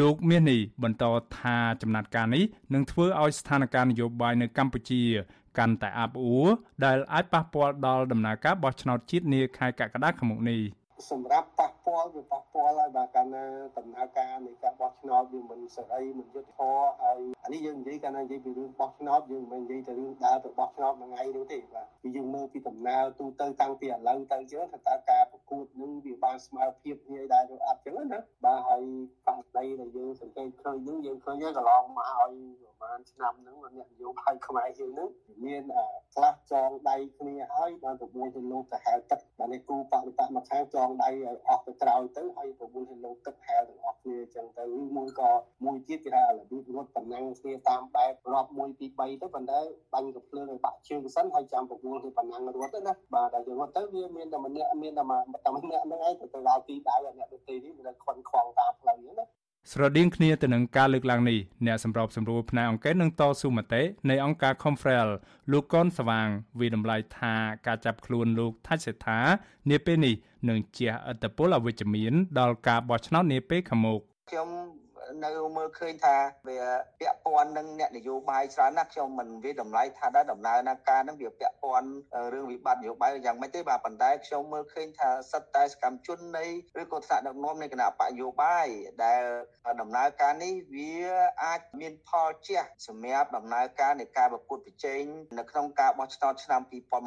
[0.00, 1.04] លោកមាសនេះបន្ត
[1.38, 5.02] ថាចំណាត់ការនេះនឹងធ្វើឲ្យស្ថានភាពនយោបាយនៅកម្ពុជា
[5.58, 6.48] កាន់តែអាប់អួរ
[6.84, 10.60] ដែលអាចប៉ះពាល់ដល់ដំណើរការបោះឆ្នោតជាតិនាខែកក្កដាខាងមុខនេះ។
[11.10, 13.44] សម្រាប់ប៉ះពាល់វាប៉ះពាល់ហើយបាទកាលណា
[13.78, 28.84] ដំណើរការនៃការបោះឆ្នោតវាមិនសេរីមិនយុត្តិធម៌ហើយអានេះយើងនិយាយកាលណានិយាយពីរឿងបោះឆ្នោតយើងមិននិយាយទៅរឿងដើរទៅបោះឆ្នោតមួយថ្ងៃនោះទេបាទគឺយើងមើលពីដំណើរទូទៅតាំងពីឥឡូវទៅចឹងថាតើការប្រកួតនឹងវាបានស្មើភាពគ្នាដែរឬអត់ចឹងណាបាទហើយ
[29.26, 35.08] ករណីដែលយើងសង្កេតឃើញនឹងយើងឃើញកន្លងមកឲ្យប្រហែលឆ្នាំហ្នឹងអ្នកនយោបាយខ្មែរយើងហ្នឹង
[35.44, 35.62] មាន
[36.14, 44.64] ខ្លះចងដៃគ្នាហើយបានប្រមូលទៅលោកទៅហែលទឹកបាទនេះគូបរិបត្តិមកខាងចងដៃឲ្យអស់ទៅក្រោយទៅហើយប្រមូលទៅលោកទឹកហែលទាំងអស់គ្នាអញ្ចឹងទៅ
[44.96, 45.30] មួយក៏
[45.64, 49.60] មួយទៀតគេថារបៀបរត់តំណែងគ្នាតាមបែបរាប់1 2 3ទៅប៉ុន្តែ
[49.92, 55.04] បាញ់កំភ្លើងឲ្យបាក់ជើងសិនហើយចាំប្រមូលទៅតំណែងរត់ទៅណាបាទតែយើងរត់ទៅវាមានតែម្នាក់មានតែ
[55.44, 59.26] តែម្នាក់ហ្នឹងឯងទៅដល់ទីដៅអ្នកដទៃនេះវាខន់ខ្វងតាមផ្លូវហ្នឹងណា
[59.70, 65.08] ស្រដៀងគ្នាទៅនឹងការលើកឡើងនេះអ្នកសម្របសម្រួលផ្នែកអង្គការនឹងតស៊ូមតិនៃអង្គការ Confrel
[65.52, 66.28] លោកកនស្វាង
[66.60, 67.34] វិដំឡៃថា
[67.66, 69.20] ការចាប់ខ្លួនលោកថាច់សេដ្ឋា
[69.70, 70.14] នាពេលនេះ
[70.48, 74.48] នឹងជះឥទ្ធិពលអវិជ្ជមានដល់ការបោះឆ្នោតនាពេលខាងមុខខ្ញុំ
[75.24, 76.16] នៅមើលឃើញថា
[76.48, 76.58] វា
[77.00, 81.88] ពាក់ព័ន្ធនឹងអ្នកនយោបាយច្រើនណាស់ខ្ញុំមិនវាតម្លៃថាដែរដំណើរណាការនឹងវាពាក់ព័ន្ធ
[82.32, 86.46] រឿងវិបត្តិនយោបាយយ៉ាងម៉េចទេបាទប៉ុន្តែខ្ញុំមើលឃើញថាសិតតែសកម្មជននៃ
[86.80, 88.66] ឬក៏ថ្នាក់ដឹកនាំនៃគណៈបកនយោបាយ
[89.04, 89.22] ដែល
[89.80, 90.92] ដំណើរការនេះវា
[91.44, 95.02] អាចមានផលជះសម្រាប់ដំណើរការនៃការប្រកួតប្រជែង
[95.38, 96.60] នៅក្នុងការបោះឆ្នោតឆ្នាំ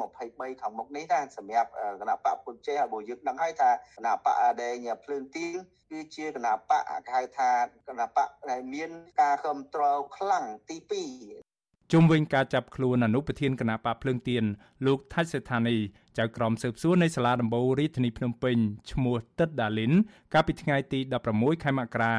[0.06, 5.46] 2023ខាងមុខនេះណាសម្រាប់គណៈបកពុនជ័យហើយបើយើងដឹងហើយថាគណៈបកដែលភ្លើងទី
[5.90, 7.50] គឺជាគណៈបកគេហៅថា
[7.88, 14.44] គណៈបកដែលមានការគ្រប់គ្រងខ្លាំងទី2ជុំវិញការចាប់ខ្លួនអនុប្រធានគណៈបកភ្លើងទៀន
[14.86, 15.76] លោកថាច់សេដ្ឋានី
[16.18, 18.56] ចៅក្រមស៊ើបសួរនៃសាលាដំបូងរាជធានីភ្នំពេញ
[18.92, 19.92] ឈ្មោះទឹកដាលីន
[20.34, 20.98] កាលពីថ្ងៃទី
[21.32, 22.14] 16ខែមករា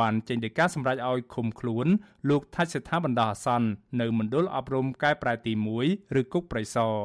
[0.00, 1.86] បានចេញដីកាសម្រេចឲ្យឃុំខ្លួន
[2.30, 3.68] លោកថាច់សេដ្ឋាបណ្ដោះអាសន្ន
[4.00, 5.52] នៅមណ្ឌលអប់រំកែប្រែទី
[5.84, 6.96] 1ឬគុកប្រៃសរ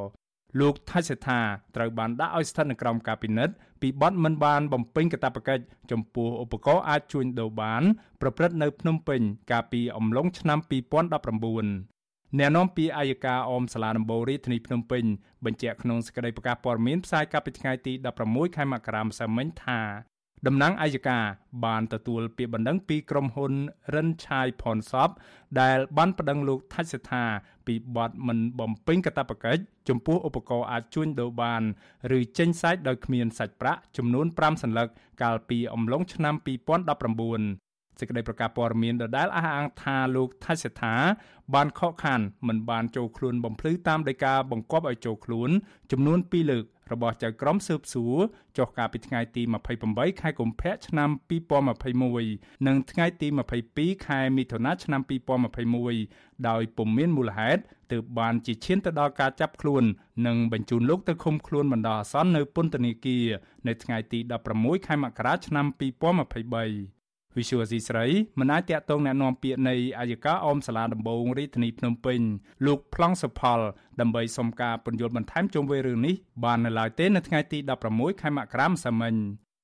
[0.60, 1.40] លោកថាច់សេដ្ឋា
[1.76, 7.84] ត្រូវបានដាក់ឲ្យស្ថិតនៅក្រោមការពិនិត្យ ពីបទមិនបានបំពេញកាតព្វកិច្ចចំពោះឧបករណ៍អាចជួញដូរបាន
[8.22, 15.04] ប្រព្រឹត្តនៅភ្នំពេញ កាលពីអំឡុងឆ្នាំ2019អ្នកនាំពាក្យអัยការអមសាលាដំបូងរាជធានីភ្នំពេញ
[15.46, 17.94] បញ្ជាក់ក្នុងសេចក្តីប្រកាសព័ត៌មានផ្សាយកាលពីថ្ងៃទី
[18.26, 19.80] 16ខែមករាម្សិលមិញថា
[20.48, 21.24] តំណាងអัยការ
[21.66, 23.54] បានទទួលពាក្យបណ្ដឹងពីក្រុមហ៊ុន
[23.94, 25.10] រិនឆាយផនសព
[25.62, 27.24] ដែលបានប្តឹងលោកថាច់សេថា
[27.68, 31.62] ពីបទមិនបំពេញកាតព្វកិច្ចចំពោះឧបករណ៍អាចជួញដូរបាន
[32.18, 34.88] ឬចេញសាច់ដោយគ្មានសាច់ប្រាក់ចំនួន5សន្លឹក
[35.24, 40.96] កាលពីអំឡុងឆ្នាំ2019សេចក្តីប្រកាសព័ត៌មានដដែលអះអាងថាលោកថៃសេដ្ឋា
[41.54, 45.50] បានខកខានមិនបានចូលខ្លួនបំភ្លឺតាមដីកាបង្គាប់ឲ្យចូលខ្លួន
[45.92, 48.18] ចំនួន2លើក របស់ចៅក្រមស៊ើបសួរ
[48.58, 49.42] ចុះកាលពីថ្ងៃទី
[49.82, 51.10] 28ខែកុម្ភៈឆ្នាំ
[51.88, 53.28] 2021និងថ្ងៃទី
[53.68, 55.02] 22ខែមិថុនាឆ្នាំ
[55.80, 59.84] 2021ដោយពុំមានមូលហេតុទើបបានជាឈានទៅដល់ការចាប់ខ្លួន
[60.28, 63.26] និងបញ្ជូនលោកទៅឃុំខ្លួនបណ្ដោះអាសន្ននៅពន្ធនាគារ
[63.68, 64.20] នៅថ្ងៃទី
[64.54, 66.99] 16ខែមករាឆ្នាំ2023
[67.39, 68.07] វិសុវស៊ីស្រី
[68.41, 72.21] មិនអាចតាក់ទងแนะនាំពាក្យនៃអាយកាអមសាលាដំបងរាជធានីភ្នំពេញ
[72.67, 73.61] លោកប្លង់សុផល
[74.01, 77.59] ដើម្បីសុំការពន្យល់បន្ថែមជុំវិញរឿងនេះបាននៅឡើយទេនៅថ្ងៃទី
[77.91, 79.15] 16ខែមករាម្សិលមិញ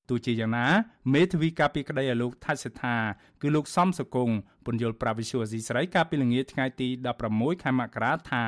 [0.08, 0.66] ទោះជាយ៉ាងណា
[1.14, 2.96] មេធាវីការពីក្តីឲ្យលោកថាច់សេថា
[3.42, 4.30] គឺលោកសំសុគង
[4.66, 6.88] ពន្យល់ប្រាវិសុវស៊ីស្រីកាលពីល្ងាចថ្ងៃទី
[7.26, 8.44] 16ខែមករាថា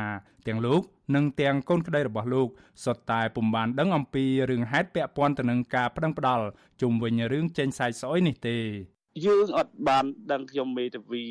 [0.46, 0.83] ទាំងលោក
[1.14, 2.48] និងទាំងកូនក្តីរបស់លោក
[2.85, 6.46] សុទ្ធតែពុំបានដឹងអំពីរឿងហេតុពាក់ព័ន្ធទៅនឹងការប្តឹងផ្តល់
[6.81, 8.59] ជុំវិញរឿងចេញសាយស្អុយនេះទេ
[9.25, 11.25] យើងអត់បានដឹងខ្ញុំមេធាវី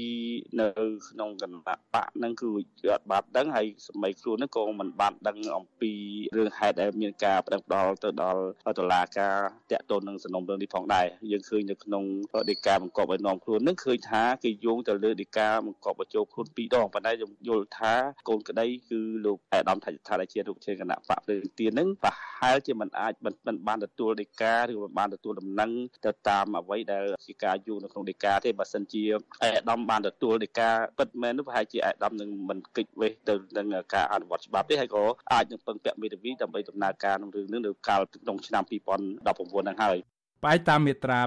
[0.60, 0.68] នៅ
[1.08, 1.78] ក្នុងគណៈបក
[2.16, 2.48] ហ្នឹងគឺ
[2.94, 5.92] អត់បានដឹងហើយសម័យខ្លួនហ្នឹងក៏មិនបានដឹងអំពី
[6.36, 8.42] រឿងហេតុដែលមានការប្តឹងផ្ដល់ទៅដល់
[8.78, 9.36] តុលាការ
[9.70, 12.04] តាក់ទងនឹងសំណុំរឿងនេះផងដែរយើងឃើញនៅក្នុង
[12.50, 17.94] ដីកាបង្កប់ឲ្យនាំខ្លួនហ្នឹងឃើញថាគេយោងទៅលើដីកាបង្កប់បញ្ចូលខ្លួនពីរដងប៉ុន្តែខ្ញុំយល់ថា
[18.28, 25.70] កូនក្តីគឺលោកអេដាមថាថាជារូបជាគណៈបកភ្លើងទៀនហ្នឹងប្រហែលជាមិនអាចមិនបានទទួលដីកាឬមិនបានទទួលដំណឹង
[26.06, 29.02] ទៅតាមអ្វីដែលជាការយោងនៅក្នុងដីកាទេបើសិនជា
[29.42, 39.98] អាដាមបានទទួលដីកាពិតមែននោះប្រហែលជាអាដាមនឹងមិនគិតវេសទៅនឹងការអនុវត្តច្បាប់ទេហើយក៏អាចនឹងពឹងពាក់មេធាវីដើម្បីដំណើរការក្នុងរឿងនេះនៅកាលក្នុងឆ្នាំ2019ហ្នឹងហើយ
[40.42, 41.20] ផ្អែកតាមមាត្រា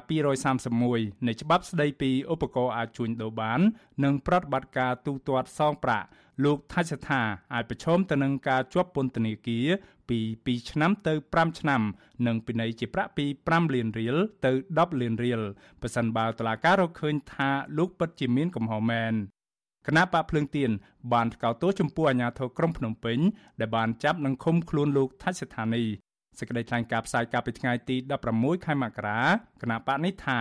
[0.60, 3.60] 231នៃច្បាប់ស្តីពីឧបករណ៍អាចជួញដូរបាន
[4.04, 6.08] និងប្រតិបត្តិការទូទាត់សងប្រាក់
[6.43, 7.21] លោកថាច់សថា
[7.54, 9.67] អាចប្រឈមទៅនឹងការជាប់ពន្ធនាគារ
[10.10, 11.82] ពី2ឆ្នាំទៅ5ឆ្នាំ
[12.28, 15.41] និងពិន័យជាប្រាក់ពី5លានរៀលទៅ10លានរៀល
[15.82, 19.13] ប្រសិនបើតុលាការរកឃើញថាលោកពិតជាមានកំហុសមែន
[19.88, 20.71] គណៈបកភ្លើងទៀន
[21.13, 23.19] បានថ្កោលទោសចំពោះអាជ្ញាធរក្រុងភ្នំពេញ
[23.60, 25.84] ដែលបានចាប់និងឃុំខ្លួនលោកថាច់ស្ថានី
[26.39, 27.95] សេចក្តីថ្លែងការណ៍ផ្សាយកាលពីថ្ងៃទី
[28.32, 29.21] 16ខែមករា
[29.62, 30.39] គណៈបកនេះថា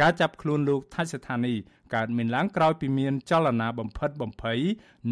[0.00, 1.54] ការចាប់ខ្លួនលោកថាច់ស្ថានី
[1.94, 4.60] កើតមានឡើងក្រោយពីមានចលនាបំផិតបំភ័យ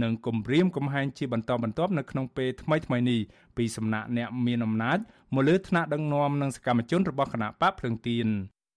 [0.03, 3.21] និងគំរាមកំហែងជាបន្តបន្ទាប់នៅក្នុងពេលថ្មីៗនេះ
[3.57, 4.99] ពីសំណាក់អ្នកមានអំណាច
[5.35, 8.29] មកលើថ្នាក់ដឹកនាំនិងសកម្មជនរបស់គណៈបកភ្លើងទៀន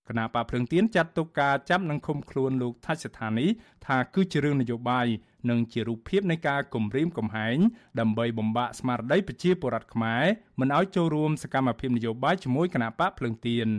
[0.10, 3.46] គណៈបកភ្លើងទៀនចាត់ទុកការចាប់និងឃុំខ្លួនលោកថាច់ស្ថានី
[3.86, 5.08] ថាគឺជារឿងនយោបាយ
[5.50, 7.58] និងជារូបភាពនៃការគំរាមកំហែង
[8.00, 10.24] ដើម្បីបំបាក់ស្មារតីប្រជាពលរដ្ឋខ្មែរ
[10.60, 13.70] មិនឲ្យចូលរួមសកម្មភាពនយោបាយជាមួយគណៈបកភ្លើងទៀន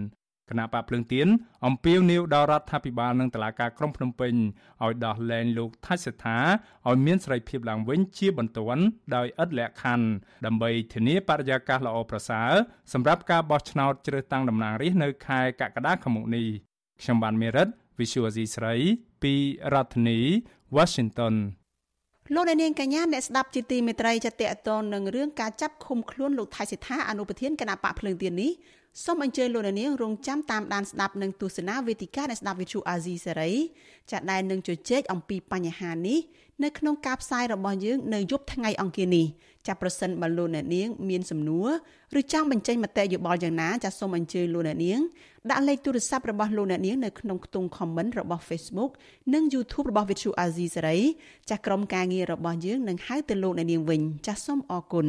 [0.50, 1.28] គណៈបកភ្លើងទៀន
[1.66, 4.34] អំពាវនាវដល់រដ្ឋាភិបាលនិងតុលាការក្រុងភ្នំពេញ
[4.84, 6.38] ឲ្យដោះលែងលោកថាច់សេដ្ឋា
[6.88, 8.82] ឲ្យមានសេរីភាពឡើងវិញជាបន្ទាន់
[9.14, 10.06] ដោយឥតលក្ខខណ្ឌ
[10.46, 12.52] ដើម្បីធានាបរិយាកាសល្អប្រសើរ
[12.92, 16.46] សម្រាប់ការបោះឆ្នោតជ្រើសតាំងតំណាងរាស្ត្រនៅខែកក្កដាខាងមុខនេះ
[17.02, 18.74] ខ្ញុំបានមេរិត Visual Asia ស្រី
[19.22, 19.34] ពី
[19.72, 20.18] រដ្ឋធានី
[20.76, 21.34] Washington
[22.34, 28.52] លោកអ្នកនាងកញ្ញាអ្នកស្ដាប់ជាទីមេត្រីចាតតតនឹងរឿងការចាប់ឃុំខ្លួនលោកថៃសិដ្ឋាអនុប្រធានគណៈបកភ្លើងទៀននេះ
[29.04, 33.52] សូមអញ្ជើញលោកនាងរងចាំតាមដានស្ដាប់និងទស្សនាវេទិកានៃស្ដាប់វិទ្យុអាស៊ីសេរី
[34.10, 36.18] ចាដែលនឹងជជែកអំពីបញ្ហានេះ
[36.64, 39.26] នៅក្នុងការផ្សាយរបស់យើងនៅយប់ថ្ងៃអង្គារនេះ
[39.66, 41.68] ចាប់ប្រសិនបើលោកអ្នកនាងមានសំណួរ
[42.20, 45.00] ឬចង់បញ្ចេញមតិយោបល់យ៉ាងណាចាសូមអញ្ជើញលោកអ្នកនាង
[45.50, 48.90] ដាក់លេខទូរស័ព្ទរបស់លោកអ្នកនាងនៅក្នុងខ្ទង់ comment របស់ Facebook
[49.34, 50.98] និង YouTube របស់ Vithu Azizi សេរី
[51.48, 55.08] ចាស់ក្រុមការងាររបស់យើងនឹងហៅទៅលោកអ្នកនាងវិញចាសសូមអរគុណ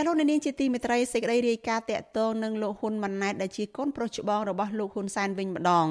[0.00, 5.86] ចលនានាងជាទីមេត្រីសេចក្តីរាយការណ៍តាក់ទងនឹងលោកហ៊ុនម៉ាណែតដែលជាកូនប្រុសច្បងរបស់លោកហ៊ុនសែនវិញម្ដង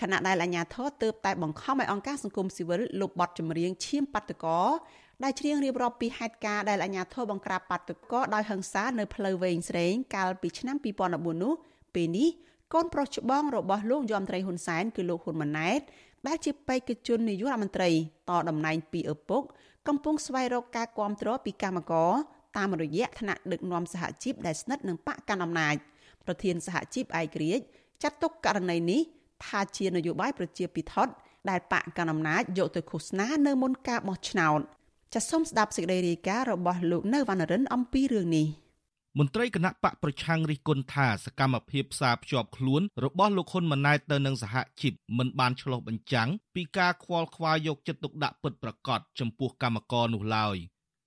[0.00, 4.60] ខណៈដែលអាជ្ញាធរទើបតែបង្ខំឲ្យអង្គការសង្គមស៊ីវិលលុបបទចម្រៀងឈាមបាតកោ
[5.22, 11.52] ដែលច្រៀងរៀបរាប់ពីហេតុការណ៍ដែលអាជ្ញាធរបង្ក្រាបបាតុករដោយហិង្សានៅផ្លូវវែងស្រេងកាលពីឆ្នាំ2014នោះ
[11.94, 12.28] ពេលនេះ
[12.74, 15.80] កូនប្រុសច្បងរបស់លោកយមត្រីហ៊ុនសែនគឺលោកហ៊ុនម៉ាណែត
[16.26, 17.90] ដែលជាបេក្ខជននាយករដ្ឋមន្ត្រី
[18.30, 19.42] តតំណែងពីឪពុក
[19.88, 22.12] កំពុងស្វែងរកការគ្រប់គ្រងពីកម្មករ
[22.56, 25.76] តាមរយៈថ្នាក់ដឹកនាំសហជីពដែលស្និទ្ធនឹងបកកណ្ដាលអំណាច
[26.24, 27.64] ប្រធានសហជីពឯករាជ្យ
[28.02, 29.00] ចាត់ទុកករណីនេះ
[29.44, 31.12] ថាជានយោបាយប្រជាពិធដ្ឋ
[31.50, 34.60] ដែលបកកណ្ដាលអំណាចយកទៅឃោសនានៅមុនការបោះឆ្នោត
[35.14, 38.46] ចាសសូមស្ដាប់សេចក្តីរាយការណ៍របស់លោកនៅវណ្ណរិនអំពីរឿងនេះ
[39.18, 50.56] មន្ត្រីគណៈបកប្រឆាំងរិះគន់ថាសកម្មភាពផ្សារភ្ជាប់ខ្លួនរបស់លោកហ៊ុនម៉ាណែតទៅនឹងសហជីពមិនបានឆ្លុះបញ្ចាំងពីការខ្វល់ខ្វាយយកចិត្តទុកដាក់ពិតប្រាកដចំពោះកម្មករនោះឡើយ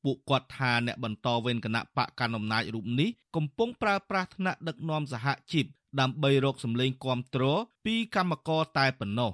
[0.06, 5.66] ពួកគាត់ថាអ្នកបន្តវេនគណៈបកកណ្ដាលអំណាចរូបនេះកំពុងប្រើប្រាស់ថ្នាក់ដឹកនាំសហជីព
[6.00, 7.44] ដើម្បីរកសម្លេងគាំទ្រ
[7.86, 9.32] ពីកម្មករតែប៉ុណ្ណោះ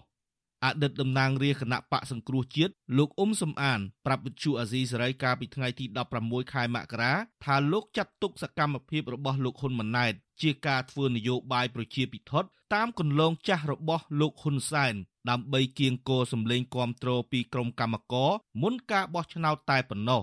[0.65, 5.85] អតីតតំណាងរាជគណៈបកសង្គ្រោះជាតិលោកអ៊ុំសំអានប្រាប់វិទ្យុអាស៊ីសេរីកាលពីថ្ងៃទី
[6.19, 7.13] 16ខែមករា
[7.45, 12.33] ថាលោកចាត់ទុកសកម្មភាពរបស់លោកហ៊ុនម៉ាណែត ជាការធ្វើនយោបាយប្រជាពិធ
[12.73, 14.95] តាមគន្លងចាស់របស់លោកហ៊ុនសែន
[15.29, 18.31] ដើម្បីគៀងគរសម្លេងគាំទ្រពីក្រុមកម្មករ
[18.61, 20.21] មុនការបោះឆ្នោតតែប៉ុណ្ណោះ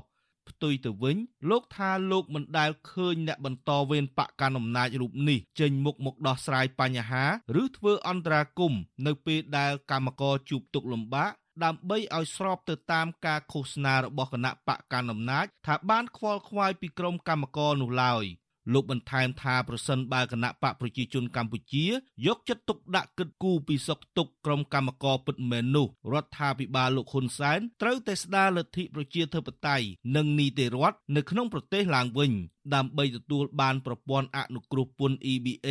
[0.51, 1.17] ផ្ទុយទៅវិញ
[1.51, 7.25] លោកថាលោកមិនដែលឃើញអ្នកបន្តវេនបកកណ្ដាលអំណាចរូបនេះចេញមុខមកដោះស្រាយបញ្ហា
[7.63, 8.73] ឬធ្វើអន្តរាគម
[9.07, 11.33] នៅពេលដែលកម្មករជួបទុក្ខលំបាក
[11.65, 18.25] ដើម្បីឲ្យស្របទៅតាមការឃោសនារបស់គណៈបកកណ្ដាលអំណាចថាបានខ្វល់ខ្វាយពីក្រុមកម្មករនោះឡើយ។
[18.73, 21.87] លោកបន្ថែមថាប្រសិនបើគណៈបកប្រជាជនកម្ពុជា
[22.27, 32.33] យកចិត្តទុកដាក់គិតគូរពីសុខទុក្ខក្រុមកម្មករពិតមែននោះរដ្ឋាភិបាលលោកហ៊ុនសែនត្រូវតែស្ដារលទ្ធិប្រជាធិបតេយ្យនិងនីតិរដ្ឋនៅក្នុងប្រទេសឡើងវិញ
[32.75, 35.69] ដើម្បីទទួលបានប្រព័ន្ធអនុគ្រោះពន្ធ EBA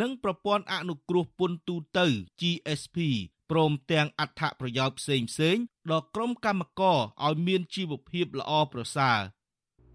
[0.00, 2.06] និងប្រព័ន្ធអនុគ្រោះពន្ធទូទៅ
[2.40, 2.98] GSP
[3.50, 9.18] ព្រមទាំងអត្ថប្រយោជន៍ផ្សេងៗដល់ក្រុមកម្មករឲ្យមានជីវភាពល្អប្រសើរ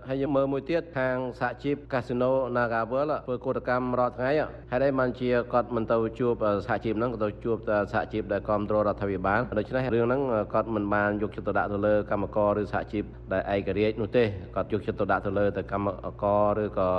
[0.07, 4.31] ហើយយើងមើលមួយទៀតខាងសហជីពកាស៊ីណូ Nagavel ធ្វើកោតកម្មរាល់ថ្ងៃ
[4.71, 6.33] ហេតុអីបានជាគាត់មិនទៅជួប
[6.65, 7.57] សហជីពហ្នឹងក៏ទៅជួប
[7.93, 10.21] សហជីពដែលគ្រប់គ្រងរដ្ឋាភិបាលដូច្នេះរឿងហ្នឹង
[10.53, 14.23] គាត់មិនបានយកចិត្តទុកដាក់ទៅលើកម្មករឬសហជីពដែលឯករាជ្យនោះទេ
[14.55, 15.87] គាត់យកចិត្តទុកដាក់ទៅលើទៅកម្ម
[16.23, 16.25] ក
[16.57, 16.89] រឬក៏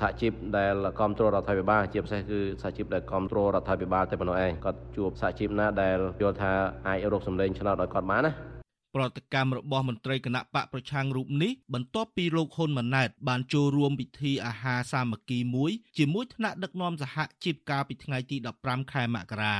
[0.00, 6.52] សហជីពដែលគ្រប់គ្រងរដ្ឋាភិបាលជាពិសេសគឺសហជីពដែលគ្រប់គ្រងរដ្ឋាភិបាលតែប៉ុណ្ណោះឯងគាត់ជួបសហជីពណាដែលយល់ថា
[6.88, 8.59] អាចរកសម្លេងឆ្នោតឲ្យគាត់បានណា
[8.94, 19.56] ប្រតិកម្មរបស់មន្ត្រីគណៈបកប្រឆាំងរូបនេះបន្ទាប់ពីលោកហ៊ុនម៉ាណែត បានចូលរួមពិធីអាហារសាមគ្គីមួយជាមួយថ្នាក់ដឹកនាំសហជីពកាលពីថ្ងៃទី15ខែមករា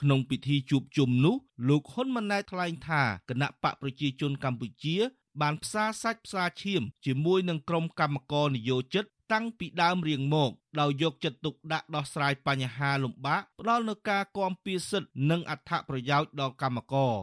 [0.00, 1.36] ក្នុងពិធីជួបជុំនោះ
[1.68, 4.96] លោកហ៊ុនម៉ាណែតថ្លែងថាគណៈបកប្រជាជនកម្ពុជា
[5.40, 17.14] បានផ្សារសាច់ផ្សារឈាម ជាមួយនឹងក្រុមកម្មករនយោជិតតាំងពីដើមរៀងមកដោយយកចិត្តទុកដាក់ដោះស្រាយបញ្ហាលំបាកផ្ដល់នូវការគាំពៀសិទ្ធនិងអត្ថប្រយោជន៍ដល់កម្មករ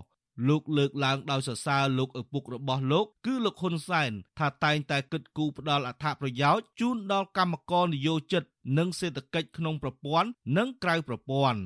[0.48, 8.44] លោកលើកឡើងដោយសរសើរលោកឪពុករបស់លោក គឺលោកហ៊ុនសែនថាតែងតែគិតគូរផ្ដល់អត្ថប្រយោជន៍ជូនដល់កម្មករនិយោជិត
[8.78, 11.60] និងសេដ្ឋកិច្ចក្នុងប្រព័ន្ធនិងក្រៅប្រព័ន្ធ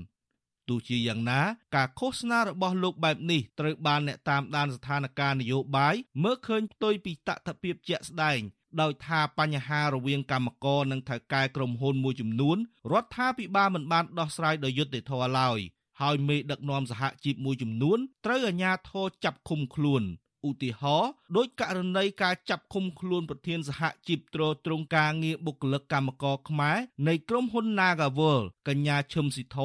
[0.70, 1.42] ទោះជាយ៉ាងណា
[1.76, 8.40] ការឃោសនារបស់លោកបែបនេះត្រូវបានអ្នកតាមដានស្ថានភាពនយោបាយមើលឃើញផ្ទុយពីតថភាពជាក់ស្ដែង
[8.82, 12.58] ដោយថាបញ្ហារវាងកម្មករនិងថៅកែក្រុមហ៊ុនមួយចំនួន
[12.92, 15.60] រដ្ឋាភិបាលមិនបានដោះស្រាយដោយយុត្តិធម៌ឡើយ
[16.02, 20.04] ហើយមេដឹកនាំសហជីពមួយចំនួនត្រូវអាជ្ញាធរចាប់ឃុំខ្លួន
[20.48, 26.78] ឧទាហរណ៍ដោយករណីការចាប់ឃុំខ្លួនប្រធានសហជីពត្រួតត្រងការងារបុគ្គលិកកម្មករខ្មែរ
[27.08, 29.58] នៃក្រុមហ៊ុន Nagawal កញ្ញាឈឹមស៊ីធ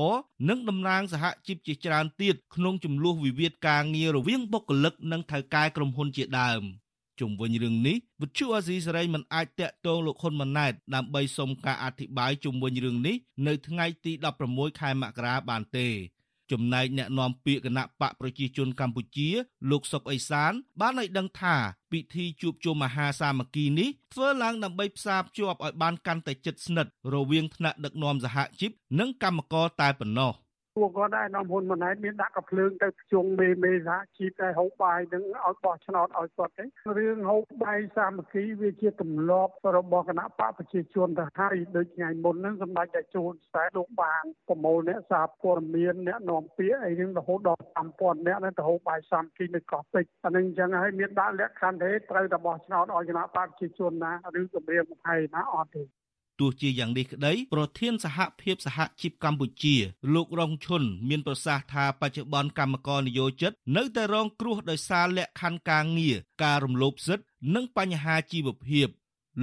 [0.48, 6.62] និងតំណាងសហជីពជាច្រើនទៀតក្នុងចំនួនវិវាទការងាររវាងបុគ្គលិកនិងថៅកែក្រុមហ៊ុនជាដើម
[7.20, 13.16] ជុំវិញរឿងនេះវិទ្យុអាស៊ីសេរីមិនអាចតាក់ទងលោកហ៊ុនម៉ាណែតដើម្បីសុំការអធិប្បាយជុំវិញរឿងនេះ
[13.46, 14.12] នៅថ្ងៃទី
[14.46, 15.88] 16ខែមករាបានទេ
[16.52, 19.28] ចំណែកអ្នកនាំពាក្យគណៈបកប្រជាជនកម្ពុជា
[19.70, 21.56] លោកសុកអេសាន បានឲ្យដឹងថា
[21.92, 30.32] ពិធីជួបជុំមហាសាមគ្គីនេះធ្វើឡើងដើម្បីផ្សារភ្ជាប់ឲ្យបានកាន់តែជិតស្និទ្ធរវាងថ្នាក់ដឹកនាំសហជីពនិងកម្មករតែប៉ុណ្ណោះ
[30.80, 36.64] ពួកគាត់ឯកឧត្តមហ៊ុនម៉ាណែតមានដាក់កំភ្លើងទៅជុងមេមេសហជីពឲ្យហូបបាយនឹងឲ្យបោះឆ្នោតឲ្យគាត់ទេ
[36.96, 47.64] រឿងហូបបាយសាមគ្គីវាជាទម្លាប់របស់គណៈបកប្រជាជនទៅហើយដូចថ្ងៃមុនហ្នឹងសម្ដេចតែជួនខ្សែលោកបានប្រមូលអ្នកសារព័ត៌មានអ្នកនាំពាក្យអីហ្នឹងរហូតដល់
[47.94, 55.99] 5000អ្នកហ្នឹងទៅហូបបាយសាមគ្គីនៅកោះពេជ្រអានឹងអញ្ចឹងហើយមានដាក់លក្ខខណ្ឌទេត្រូវតែបោះឆ្នោតឲ្យគណៈបកប្រជាជនណាឬគម្រាមកំហែងណាអត់ទេ
[56.40, 59.76] ទោះជាយ៉ាងនេះក្តីប្រធានសហភាពសហជីពកម្ពុជា
[60.14, 67.24] លោករងឈុនមានប្រសាសន៍ថាបច្ចុប្បន្នកម្មករនិយោជិត នៅតែរងគ្រោះដោយសារលក្ខខណ្ឌការងារការរំលោភសិទ្ធិ
[67.54, 68.88] និងបញ្ហាជីវភាព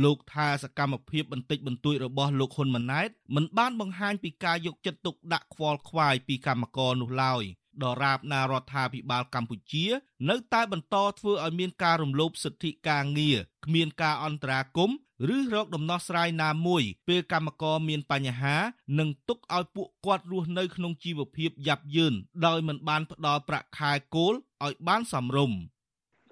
[0.03, 7.43] លោកថាសកម្មភាពបន្តិចបន្តួចរបស់លោកហ៊ុនម៉ាណែតមិនបានបង្ហាញពីការយកចិត្តទុកដាក់ខ្វល់ខ្វាយពីកម្មករនោះឡើយ
[7.83, 9.85] ដរាបណារដ្ឋាភិបាលកម្ពុជា
[10.29, 14.97] នៅតែបន្តធ្វើឲ្យមានការរំលោភសិទ្ធិការងារគ្មានការអន្តរាគមន៍
[15.35, 18.55] ឬរកដំណោះស្រាយណាមួយពេលកម្មករមានបញ្ហា
[18.99, 22.13] និងទុកឲ្យពួកគាត់រស់នៅក្នុងជីវភាពយ៉ាប់យ៉ឺន
[22.45, 24.33] ដោយមិនបានផ្ដល់ប្រាក់ខែគោល
[24.65, 25.57] ឲ្យបានសមរម្យ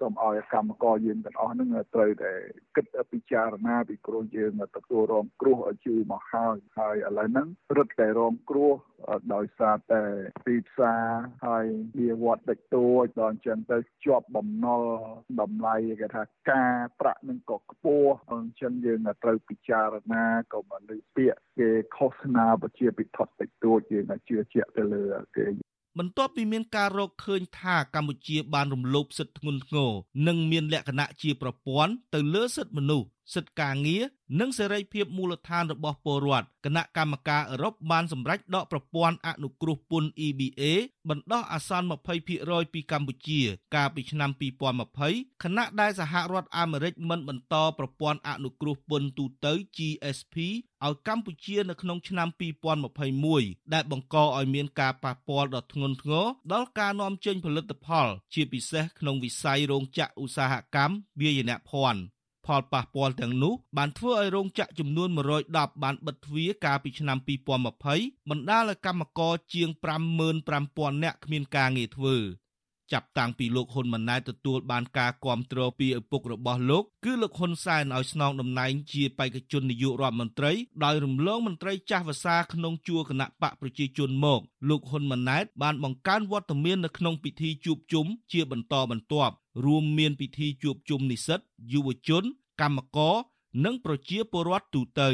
[0.00, 2.32] សូមឲ្យកម្មករយើងទាំងអស់ហ្នឹងត្រូវតែ
[2.76, 8.72] គិតពិចារណាពីព្រោះយើងទទួលរងគ្រោះជឿមកហើយហើយឥឡូវហ្នឹងរឹតតែរងគ្រោះ
[9.34, 10.02] ដោយសារតែ
[10.46, 11.04] ទីផ្សារ
[11.46, 11.66] ហើយ
[11.98, 14.82] វាវត្តតិចតួចដល់អញ្ចឹងទៅជាប់បំណុល
[15.40, 25.04] តម្លៃគេថាការប្រាក់នឹងក៏ខ្ពស់អញ្ចឹងយើងត្រូវពិចារណាក៏មកលើពាក្យគេឃោសនាប្រជាពិធតិចតួចយើងជឿជាក់ទៅលើ
[25.36, 25.46] គេ
[25.98, 29.90] បន្ទាប់ពីមានការរកឃើញថាកម្ពុជាបានរំលោភសិទ្ធិធ្ងន់ធ្ងរ
[30.26, 34.02] និងមានលក្ខណៈជាប្រព័ន្ធទៅលើសិទ្ធិមនុស្ស សិទ្ធិការងារ
[34.40, 40.62] និងសេរីភាពមូលដ្ឋានរបស់ពលរដ្ឋគណៈកម្មការអឺរ៉ុបបានសម្រេចដកប្រព័ន្ធអនុគ្រោះពន្ធ EBA
[41.08, 41.86] បណ្ដោះអាសន្ន
[42.30, 43.40] 20%ពីកម្ពុជា
[43.74, 44.30] កាលពីឆ្នាំ
[44.86, 50.36] 2020ខណៈដែលសហរដ្ឋអាមេរិកមិនបន្តប្រព័ន្ធអនុគ្រោះពន្ធទូទៅ GSP
[50.84, 52.28] ឲ្យកម្ពុជានៅក្នុងឆ្នាំ
[53.00, 62.15] 2021ដែលបង្កឲ្យមានការប៉ះពាល់ដ៏ធ្ងន់ធ្ងរដល់ការនាំចេញផលិតផល ជាពិសេសក្នុងវិស័យរោងចក្រឧស្សាហកម្មវាយនភ័ណ្ឌ
[62.46, 65.08] ផលប៉ះពាល់ទាំងនោះបានធ្វើឲ្យរោងចក្រចំនួន
[65.46, 67.18] 110បានបិទទ្វារកាលពីឆ្នាំ
[67.78, 69.68] 2020បណ្ដាលឲ្យកម្មករជាង
[70.36, 72.16] 55,000នាក់គ្មានការងារធ្វើ
[72.92, 80.52] ចាប់តាំងពីលោកហ៊ុនម៉ាណែតទទួលបានការគ្រប់គ្រងពីឪពុករបស់លោកគឺលោកហ៊ុនសែនឲ្យស្នងតំណែងជាបេក្ខជននាយករដ្ឋមន្ត្រី
[80.84, 91.40] ដោយរំលងមន្ត្រីចាស់វសាក្នុងជួរគណៈបកប្រជាជនមកលោកហ៊ុនម៉ាណែតបានបង្កើនវត្តមាននៅក្នុងពិធីជួបជុំជាបន្តបន្ទាប់ រួមមានពិធីជួបជុំនិស្សិត
[91.72, 92.24] យុវជន
[92.60, 93.14] កម្មករ
[93.64, 95.10] និងប្រជាពលរដ្ឋទូទៅ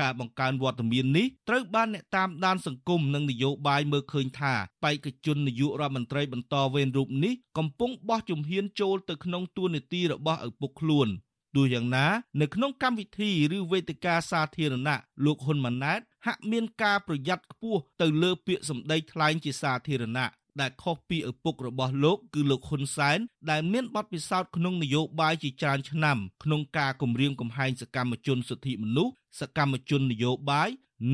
[0.00, 11.08] ការបង្កើនវត្តមាននេះត្រូវបានអ្នកតាមដានសង្គមនិងនយោបាយមើលឃើញថាបេក្ខជននាយករដ្ឋមន្ត្រីបន្តវេនរូបនេះកំពុងបោះជំហានចូលទៅក្នុងទួនាទីរបស់ឪពុកខ្លួន
[11.56, 12.06] ទោះយ៉ាងណា
[12.40, 20.28] នៅក្នុងកម្មវិធីឬវេទិកាសាធារណៈលោកហ៊ុនម៉ាណែតហាក់មានការប្រយ័ត្នខ្ពស់ទៅលើពាក្យសម្ដីថ្លែងជាសាធារណៈ
[20.60, 23.18] ដែលខុសពីឪពុករបស់លោកគឺលោកហ៊ុនសែន
[23.50, 30.70] ដែលមានបទពិសោធន៍ក្នុងនយោបាយជាច្រើនឆ្នាំក្នុងការគម្រាមកំហែងសកម្មជនសិទ្ធិមនុស្សសកម្មជននយោបាយ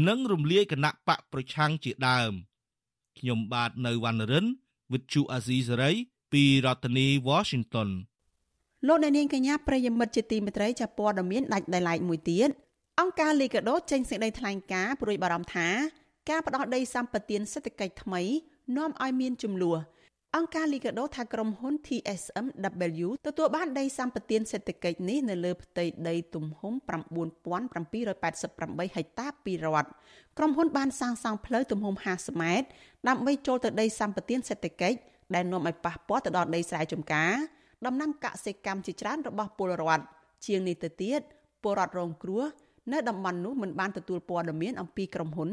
[0.08, 2.32] និងរំលាយគណៈបកប្រឆាំងជាដើម
[3.18, 4.46] ខ្ញុំបាទនៅវណ្ណរិន
[4.90, 5.96] with Chu Azizi Saray
[6.32, 7.88] ពីរដ្ឋធានី Washington
[8.86, 12.50] លោកអ្នកនាងកញ្ញាប្រិយមិត្តជាទីមេត្រីចាប់ព័ត៌មានដាច់ដោយឡែកមួយទៀត
[13.00, 15.68] អង្គការលីកាដូចេញសេចក្តីថ្លែងការណ៍ព្រួយបារម្ភថា
[16.30, 18.22] ការផ្ដោតដីសម្បត្តិសេដ្ឋកិច្ចថ្មី
[18.76, 19.78] នាំឲ្យមានចំនួន
[20.36, 29.88] អង្គការលីកាដូថាក្រុមហ៊ុន TSMW ទទួលបានដីសម្បត្តិសេដ្ឋកិច្ចនេះនៅលើផ្ទៃដីទំហំ9788ហិកតាពីរដ្ឋ
[30.38, 32.66] ក្រុមហ៊ុនបានសាងសង់ផ្លូវទំហំ50ម៉ែត្រ
[33.08, 34.96] ដើម្បីចូលទៅដីសម្បត្តិសេដ្ឋកិច្ច
[35.34, 37.32] ដែលនាំឲ្យប៉ះពាល់ទៅដល់ដីស្រែចម្ការ
[37.86, 40.04] ដំណាំកសិកម្មជាច្រើនរបស់ពលរដ្ឋ
[40.46, 41.20] ជាងនេះទៅទៀត
[41.62, 42.44] ពលរដ្ឋរងគ្រោះ
[42.92, 45.50] នៅតំបន់នោះមិនបានទទួលព័ត៌មានអំពីក្រុមហ៊ុន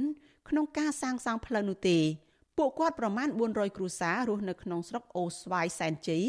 [0.49, 1.97] ក្នុងការសាងសង់ផ្លូវនោះទេ
[2.59, 6.25] ពួកគាត់ប្រមាណ400គ្រួសាររស់នៅក្នុងស្រុកអូស្វាយសែនជ័យ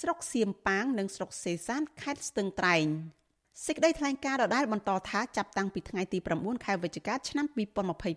[0.00, 2.86] ស្រុកសៀមប៉ាង និងស្រុកសេសានខេត្តស្ទឹងត្រែង
[3.66, 7.46] សេចក្តីថ្លែងការណ៍ដដែលបន្តថាចាប់តាំងពីថ្ងៃទី9ខែវិច្ឆិកាឆ្នាំ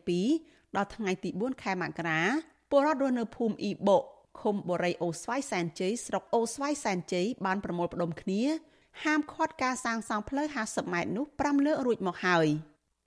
[0.03, 2.21] 2022ដល់ថ្ងៃទី4ខែមករា
[2.71, 3.97] ពលរដ្ឋរស់នៅភូមិអ៊ីបុ
[4.41, 8.41] ឃុំបូរីអូស្វាយសែនជ័យស្រុកអូស្វាយសែនជ័យបានប្រមូលផ្ដុំគ្នា
[9.03, 12.47] ហាមឃាត់ការសាងសង់ផ្លូវ50ម៉ែត្រនោះ5លើករួចមកហើយ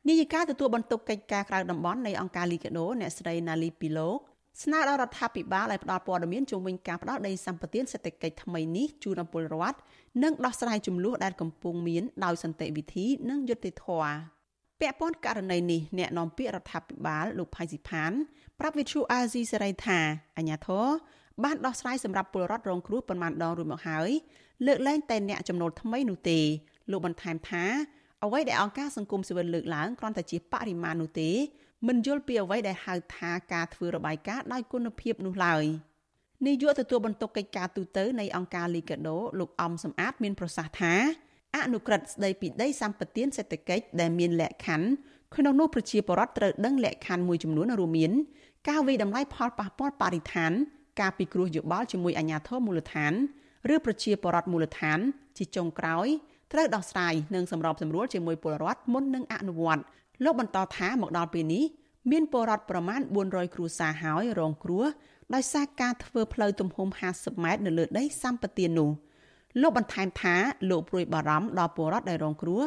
[0.09, 4.21] នាយិកាទទួលបន្ទុកកិច្ចការក្រៅតំបន់នៃអង្គការលីកាដូអ្នកស្រីណាលីពីលោក
[4.63, 9.79] ស្នើដល់រដ្ឋាភិបាលឲ្យផ្ដល់ព័ត៌មានជុំវិញការផ្ដល់ដីសម្បត្តិសេដ្ឋកិច្ចថ្មីនេះជូនដល់ពលរដ្ឋ
[10.23, 14.15] និងដោះស្រាយចំនួនដែលកំពុងមានដោយសន្តិវិធីនិងយុត្តិធម៌
[14.81, 18.13] ពាក់ព័ន្ធករណីនេះអ្នកនាំពាក្យរដ្ឋាភិបាលលោកផៃស៊ីផាន
[18.59, 19.99] ប្រាប់វិទ្យុអាស៊ីសេរីថា
[20.37, 20.87] អាញាធរ
[21.45, 24.11] បានដោះស្រាយសម្រាប់ពលរដ្ឋរងគ្រោះប៉ុន្មានដងរួចមកហើយ
[24.67, 26.41] លើកលែងតែអ្នកចំណូលថ្មីនោះទេ
[26.91, 27.65] លោកបន្ថែមថា
[28.25, 31.31] អ្វីដែលអង្គការសង្គមស៊ីវិលលើកឡើងគ្រាន់តែជាបរិមាណនោះទេ
[31.87, 35.65] មិនយល់ពីអ្វីដែលហៅថាការធ្វើរបាយការណ៍ដោយគុណភាពនោះឡើយ
[36.47, 40.95] នាយកទទួលបន្ទុកកិច្ចការទូតនៃអង្គការ Liga do លោកអំសំអាតមានប្រសាសន៍ថា
[41.57, 44.89] អនុក្រឹត្យស្ដីពីដីសម្បត្តិសេដ្ឋកិច្ចដែលមានលក្ខខណ្ឌ
[45.37, 48.13] ក្នុងនោះប្រជាពលរដ្ឋត្រូវដឹងលក្ខខណ្ឌមួយចំនួនរួមមាន
[48.69, 50.53] ការវិតម្លៃផលប៉ះពាល់បរិស្ថាន
[51.01, 53.13] ការពិគ្រោះយោបល់ជាមួយអាជ្ញាធរមូលដ្ឋាន
[53.75, 54.99] ឬប្រជាពលរដ្ឋមូលដ្ឋាន
[55.37, 56.07] ជាចុងក្រោយ
[56.53, 59.83] ត្រូវដោះស្រាយនិងសម្របសម្រួលជាមួយពលរដ្ឋមុននឹងអនុវត្ត
[60.25, 61.65] លោកបន្តថាមកដល់ពេលនេះ
[62.11, 64.85] មានពលរដ្ឋប្រមាណ400គ្រួសារហើយរងគ្រោះ
[65.35, 68.91] ដោយសារការធ្វើផ្លូវទំហំ50ម៉ែត្រនៅលើដីសម្បត្តិនោះ
[69.61, 70.37] លោកបន្ថែមថា
[70.71, 72.63] លោកព្រួយបារម្ភដល់ពលរដ្ឋដែលរងគ្រោះ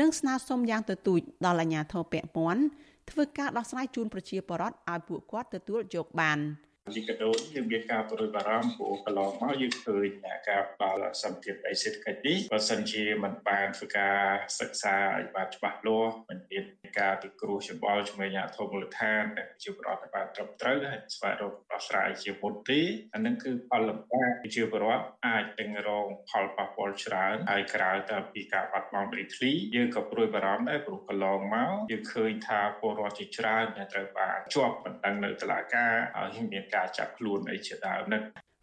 [0.00, 2.62] និងស្នើសុំយ៉ាងទទូចដល់អាជ្ញាធរពាក់ព័ន្ធ
[3.10, 6.38] ធ្វើការដោះស្រាយជូនប្រជាពលរដ្ឋឲ្យពួកគាត់ទទួលយកបាន។
[6.90, 10.08] ជាកដោយើងមានការប្រួយបារម្ភព្រោះកន្លងមកយើងឃើញ
[10.48, 14.18] ការផ្ដល់សម្ភារៈសេដ្ឋកិច្ចនេះបើសិនជាមិនបានធ្វើការ
[14.60, 16.64] សិក្សាឲ្យបានច្បាស់លាស់មិនមាន
[17.00, 22.80] ការពិគ្រោះច្បល់ជាមួយអាជ្ញាធរមូលដ្ឋានដែលជាប្រវត្តិបានត្រឹមត្រូវហើយស្វែងរកដោះស្រាយជាមុនទេ
[23.14, 38.21] អានឹងគឺផលលំបាកជាប្រវត្តិអាចនឹងរងផលប៉ះពាល់ច្រើនហើយក្រៅទៅពីការបាត់បង់ដីធ្លីយើងក៏ព្រួយបារម្ភដែរព្រោះកន្លងមកយើងឃើញថាពលរដ្ឋជាច្រើនដែលត្រូវបានជាប់បណ្ដឹងនៅតុលាការហើយមានការចាប់ខ្លួនអីជាដើមហ្នឹង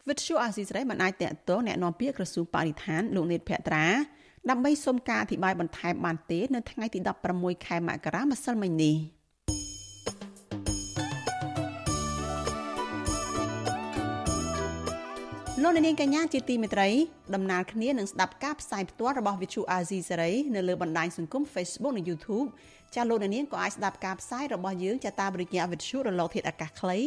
[0.09, 3.87] វិទ្យុអាស៊ីសេរីមិនអាចតកតងแนะនាំពាក្យក្រសួងបរិស្ថានលោកនេតភក្ត្រា
[4.51, 6.99] ដើម្បីសុំការអធិប្បាយបន្ថែមបានទេនៅថ្ងៃទី
[7.33, 8.97] 16ខែមករាម្សិលមិញនេះ
[15.63, 16.89] លោកនាងកញ្ញាជាទីមេត្រី
[17.35, 22.49] ដំណើរគ្នានឹងស្ដាប់ការផ្សាយផ្ទាល់របស់ Vithu Azizi Serai នៅលើបណ្ដាញសង្គម Facebook និង YouTube
[22.95, 26.99] ចាលោកនាងក៏អាចស្ដាប់ការផ្សាយរបស់យើងចាតាមរយៈ Vithu រលកធាតុអាកាសខ្លី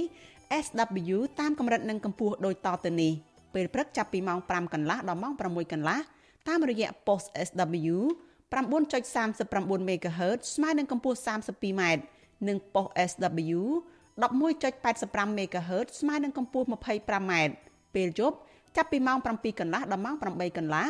[0.64, 3.12] SW តាមកម្រិតនិងកម្ពស់ដូចតទៅនេះ
[3.54, 5.98] ពេលព្រឹកចាប់ពីម៉ោង5កន្លះដល់ម៉ោង6កន្លះ
[6.48, 7.96] តាមរយៈ post SW
[8.52, 11.82] 9.39 MHz ស្មើនឹងកម្ពស់ 32m
[12.48, 13.60] និង post SW
[14.22, 17.32] 11.85 MHz ស្មើនឹងកម្ពស់ 25m
[17.94, 18.36] ពេលយប់
[18.76, 20.86] ចាប់ពីម៉ោង7កន្លះដល់ម៉ោង8កន្លះ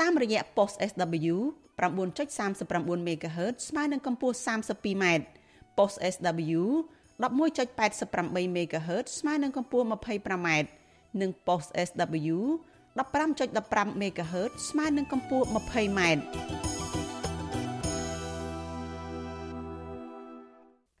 [0.00, 1.36] តាមរយៈ post SW
[1.80, 5.04] 9.39 MHz ស្មើនឹងកម្ពស់ 32m
[5.78, 6.62] post SW
[7.22, 10.48] 11.88 MHz ស្មើនឹងកម្ពស់ 25m
[11.20, 12.36] និង post SW
[12.98, 16.00] 15.15 MHz ស្មើនឹងកម្ពស់ 20m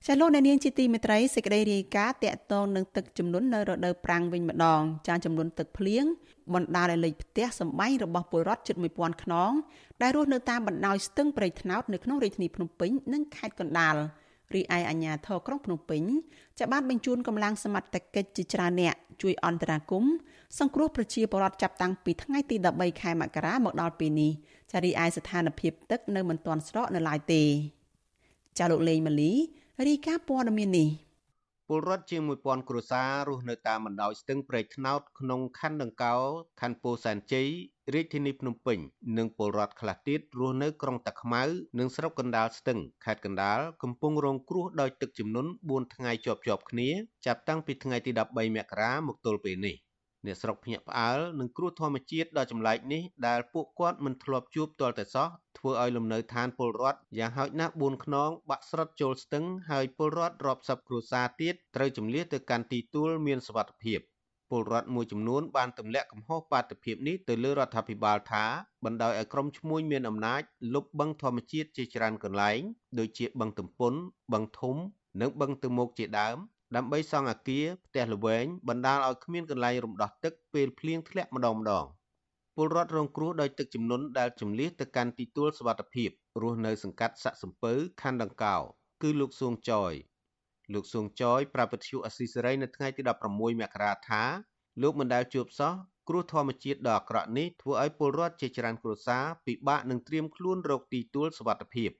[0.06, 6.04] ចាលោកអ្នកនាងជាទីមេត្រីសេចក្តីរាយការណ៍តាក់ទងនឹងទឹកជំនន់នៅរដូវប្រាំងវិញម្ដង ចាចំនួនទឹកភ្លៀង
[6.54, 9.52] បណ្ដាលឲ្យលិចផ្ទះសម្បែងរបស់ពលរដ្ឋជិត1000ខ្នង
[10.02, 13.96] ដែលរស់នៅតាមបណ្ដោយស្ទឹងព្រៃថ្នោតនៅក្នុងរាជធានីភ្នំពេញនិងខេត្តកណ្ដាល។
[14.54, 16.02] រីឯអាជ្ញាធរក្រុងភ្នំពេញ
[16.58, 20.14] จะបានបញ្ជូនកម្លាំងសមត្ថកិច្ចជាច្រើនអ្នកជួយអន្តរាគមន៍
[20.58, 24.32] សង្គ្រោះប្រជាពលរដ្ឋចាប់តាំងពីថ្ងៃទី13ខែមករាមកដល់ពេលនេះ
[24.72, 27.42] ចារីឯស្ថានភាពទឹកនៅមិនទាន់ស្រកនៅឡើយទេ
[28.58, 29.32] ចាលោកលេងម៉ាលី
[29.86, 30.88] រីកាព័ត៌មាននេះ
[31.68, 36.16] ពលរដ្ឋជាង1000គ្រួសាររស់នៅតាមបណ្ដោយស្ទឹងព្រែកថ្នោតក្នុងខណ្ឌដង្កោ
[36.60, 37.48] ខណ្ឌពោធិ៍សែនជ័យ
[37.94, 38.78] រាជធានីភ្នំពេញ
[39.18, 41.42] និងពលរដ្ឋខ្លះទៀតរស់នៅក្រុងតាខ្មៅ
[41.78, 46.88] និងស្រុកកណ្ដាលស្ទឹងខេត្តកណ្ដាលកំពុងរងគ្រោះដោយទឹកជំនន់4ថ្ងៃជាប់ជាប់គ្នា
[47.26, 49.76] ចាប់តាំងពីថ្ងៃទី13មករាមកទល់ពេលនេះ
[50.26, 64.00] អ្នកស្រុកភ្ញាក់ផ្អើលនឹងគ្រោះធម្មជាតិដ៏ចម្លែកនេះដែលពួកគាត់មិនធ្លាប់ជួបទាល់តែសោះធ្វើឲ្យលំនៅឋានពលរដ្ឋយ៉ាងហោចណាស់4ខ្នងបាក់ស្រុតចូលស្ទឹងហើយពលរដ្ឋរាប់សិបគ្រួសារទៀតត្រូវជំនះទៅកាន់ទីទួលមានសុវត្ថិភាព
[64.50, 68.44] ពលរដ្ឋមួយចំនួនបានទម្លាក់កំហុសបាតុភិបនេះទៅលើរដ្ឋាភិបាលថា
[68.84, 70.42] បណ្ដោយឲ្យក្រុមឈ្មួញមានអំណាច
[70.74, 72.60] លុបបឹងធម្មជាតិជាច្រើនកន្លែង
[72.98, 73.92] ដូចជាបឹងទំពុន
[74.32, 74.76] បឹងធំ
[75.20, 76.36] និងបឹងទមុកជាដើម
[76.76, 81.86] ដើម្បីសង់អគារផ្ទះល្វែងបណ្ដាលឲ្យគ្មានកន្លែងរំដោះទឹកពេលភ្លៀងធ្លាក់ម្ដងម្ដង
[82.56, 86.10] ពលរដ្ឋរងគ្រោះដោយទឹកជំនន់ដែលជម្លៀសទៅកាន់ទីទួលសុវត្ថិភាព
[86.42, 87.72] រស់នៅសង្កាត់សាក់សំពៅ
[88.02, 88.56] ខណ្ឌដង្កោ
[89.02, 89.92] គឺលោកសួងចយ
[90.72, 93.02] លោកសួងចយប្រាប់វិទ្យុអស៊ីសេរីនៅថ្ងៃទី
[93.32, 94.22] 16មករាថា
[94.82, 95.72] លោកមិនដែលជួបសោះ
[96.08, 101.90] គ្រោះធម្មជាតិដ៏អាក្រក់នេះធ្វើឲ្យពលរដ្ឋជាច្រើនគ្រួសារពិបាកនឹងត្រៀមខ្លួនរកទីទួលសុវត្ថិភាព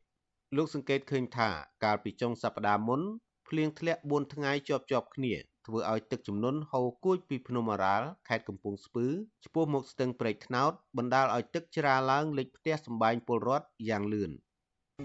[0.56, 1.48] លោកសង្កេតឃើញថា
[1.84, 3.00] កាលពីចុងសប្តាហ៍មុន
[3.48, 5.34] ភ្លៀងធ្លាក់4ថ្ងៃជាប់ជាប់គ្នា
[5.66, 9.06] ធ្វើឲ្យទឹកជំនន់ហូរគួចពីភ្នំអរ៉ាល់ខេត្តកំពង់ស្ពឺ
[9.44, 14.32] ឆ្ពោះមកស្ទឹងព្រែកថ្នោតបណ្ដាលឲ្យទឹកច្រាឡើងលិចផ្ទះសម្បែងពលរដ្ឋយ៉ាងលឿន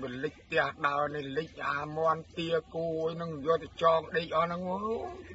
[0.03, 4.61] វាលិចផ្ទះដើរនេះលិចអាមន់ទាគូអីនឹងយកទៅចងដេកអស់ហ្នឹង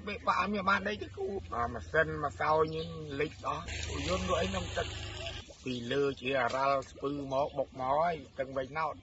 [0.07, 2.87] បែកបាក់មានបានដេកទេគូអាម៉ាស៊ីនមកសោយនេះ
[3.21, 3.65] លិចអស់
[4.09, 4.89] យន្តក៏អីនឹងទឹក
[5.65, 8.95] ពីលើជាអរ៉ាល់ស្ពឺមកបុកមកហើយទឹកវិញណោត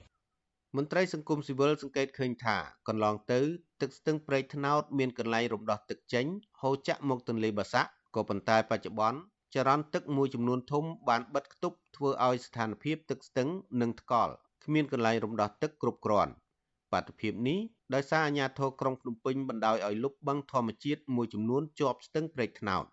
[0.76, 2.56] មន្ត្រីសង្គមស៊ីវិលសង្កេតឃើញថា
[2.88, 3.40] កន្លងទៅ
[3.80, 6.26] ទឹកស្ទឹងព្រែកថ្នោតមានកន្លែងរំដោះទឹកចេញ
[6.60, 9.18] ហូរចាក់មកទន្លេបាសាក់ក៏ប៉ុន្តែបច្ចុប្បន្ន
[9.54, 13.48] ចរន្តទឹកមួយចំនួនធំបានបិទគប់ធ្វើឲ្យស្ថានភាពទឹកស្ទឹង
[13.80, 14.32] និងថ្កល់
[14.64, 16.32] គ្មានកន្លែងរំដោះទឹកគ្រប់គ្រាន់
[16.92, 17.58] បាតុភិបនេះ
[17.94, 22.84] ដោយសារអាជ្ញាធរក្រុងភ្នំពេញបណ្ដោយឲ្យលុបបឹងធម្មជាតិមួយចំនួនជាប់ស្ទឹងព្រែកថ្នោត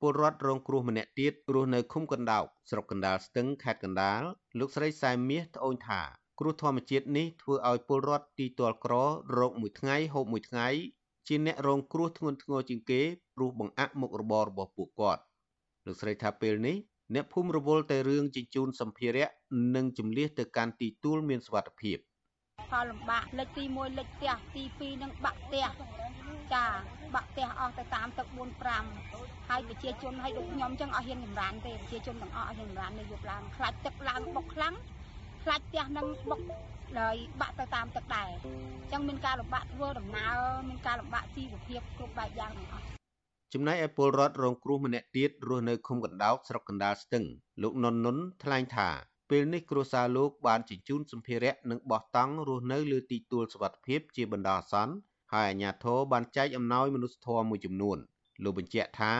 [0.00, 4.22] ពលរដ្ឋរងគ្រោះម្នាក់ទៀតរស់នៅឃុំកណ្ដោកស្រុកកណ្ដាលស្ទឹងខេត្តកណ្ដាល
[4.58, 6.02] លោកស្រីសែមមាសត្អូញថា
[6.40, 8.94] គ្រោះធម្មជាតិនេះធ្វើឲ្យពលរដ្ឋទីទាល់ក្រ
[9.38, 10.68] រោគមួយថ្ងៃហូបមួយថ្ងៃ
[11.26, 13.02] ជាអ្នករងគ្រោះធ្ងន់ធ្ងរជាងគេ
[13.34, 15.22] ព្រោះបង្អាក់មុខរបររបស់ពួកគាត់
[15.86, 16.76] លោកស្រីថាពេលនេះ
[17.14, 19.28] អ្នកភូមិរវល់តែរឿងជញ្ជូនសម្ភារៈ
[19.76, 21.98] និងជំលៀសទៅកាន់ទីទួលមានសុវត្ថិភាព
[22.70, 24.62] ផលលំបាកលេខទី1លេខផ្ទះទី
[24.96, 25.66] 2នឹងបាក់ផ្ទះ
[26.54, 26.64] ចា
[27.14, 28.38] បាក់ផ្ទះអស់ទៅតាមទឹក4
[28.88, 34.74] 5ហើយប្រជាជនហើយដូចខ្ញុំចឹងអស់ហ៊ានចម្រានទេប្រជាជនទាំងអស់អស់ហ៊ានចម្រាននៅយប់ឡើងខ្លាច់ទឹកឡើងបុកខ្លាំង
[35.46, 36.40] ខ្លាច់ផ្ទះនឹងបុក
[36.96, 40.36] ហើយបាក់ទៅតាមទឹកដែរអញ្ចឹងមានការលំបាកធ្វើដំណើរ
[40.68, 42.84] មានការលំបាកជីវភាពគ្រប់បែបយ៉ាងទាំងអស់
[43.54, 47.24] ចំណែកឯពលរដ្ឋរងគ្រោះម្នាក់ទៀតរស់នៅឃុំកណ្ដោកស្រុកកណ្ដាលស្ទឹង
[47.62, 48.88] លោកនុននុនថ្លែងថា
[49.30, 54.94] ពេលនេះគ្រួសារលោកបានជញ្ជូនសម្ភារៈនិងបោះតង់រស់នៅលើទីទួលសុវត្ថិភាពជាបណ្ដោះអាសន្ន
[55.32, 57.98] ហើយអាជ្ញាធរបានចែកអំណោយមនុស្សធម៌មួយចំនួន
[58.44, 59.12] លោកបញ្ជាក់ថា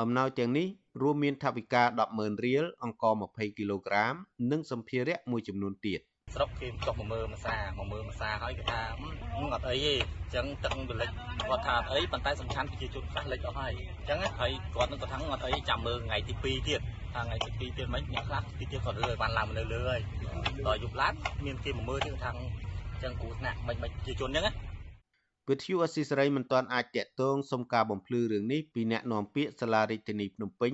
[0.00, 0.68] អំណោយទាំងនេះ
[1.00, 1.82] រួមមានថវិកា
[2.14, 4.14] 100,000រៀលអង្ករ20គីឡូក្រាម
[4.50, 6.00] និងសម្ភារៈមួយចំនួនទៀត
[6.34, 8.80] ស្រុកគេចុះមកមើលម្សាមកមើលម្សាហើយគេថា
[9.52, 11.10] អត់អីទេអញ្ចឹងទឹកវាលិច
[11.48, 16.80] គាត់ថាអត់អីប៉ុន្តែសំខាន់ប្រជាជនខ្លះលិចអស់ហើយអញ្ចឹងហើយគាត់នឹងគាត់ថាអត់អីចាំមើលថ្ងៃទី2ទៀត
[17.14, 20.00] ថាថ្ងៃទី2ទៀតមិនអ្នកខ្លះទីទៀតគាត់លើបានឡើងមកនៅលើហើយ
[20.66, 21.12] ដល់យប់ឡើង
[21.44, 24.52] មានគេមកមើលទៀតថាអញ្ចឹងគ្រោះថ្នាក់មិនមិនប្រជាជនអញ្ចឹងណា
[25.50, 30.72] វិទ្យុអស៊ីសេរីមិនទាន់អាចតាក់ទងសុំការបំភ្លឺរឿងនេះពីអ្នកនាំពាក្យសាលារដ្ឋាភិបាលភ្នំពេញ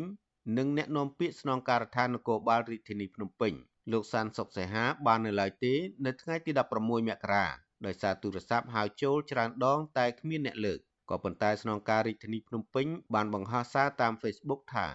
[0.58, 3.52] និងអ្នកនាំពាក្យស្នងការដ្ឋាននគរបាលរាជធានីភ្នំពេញ
[3.92, 5.74] លោកសានសុកសេហាបាននៅឡើយទេ
[6.06, 7.44] នៅថ្ងៃទី16មករា
[7.86, 10.78] ដោយសារទូរស័ព្ទហៅចូលច្រើនដងតែគ្មានអ្នកលើក
[11.10, 14.86] ក៏ប៉ុន្តែស្នងការរាជធានីភ្នំពេញបានបង្ហោះសារតាម Facebook ថា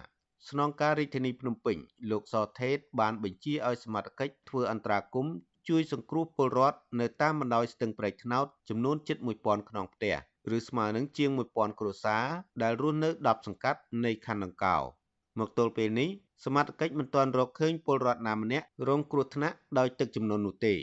[0.50, 1.76] ស្នងការរាជធានីភ្នំពេញ
[2.10, 5.34] លោកសថេតបានបញ្ជាឲ្យសមត្ថកិច្ចធ្វើអន្តរាគមន៍
[5.68, 10.16] ជួយសង្គ្រោះពលរដ្ឋនៅតាមបណ្ដោយស្ទឹងប្រែកថ្នោតចំនួនជិត1000ខ្នងផ្ទះ
[10.56, 12.24] ឬស្មើនឹងជាង1000គ្រួសារ
[12.62, 14.76] ដែលរស់នៅ10សង្កាត់នៃខណ្ឌដង្កោ
[15.38, 16.08] មកទល់ពេលនេះ
[16.44, 20.74] សមត្ថកិច្ចមិនទាន់រកឃើញពលរដ្ឋណាម្នាក់រងគ្រោះថ្នាក់ដោយទឹកជំនន់នោះទេ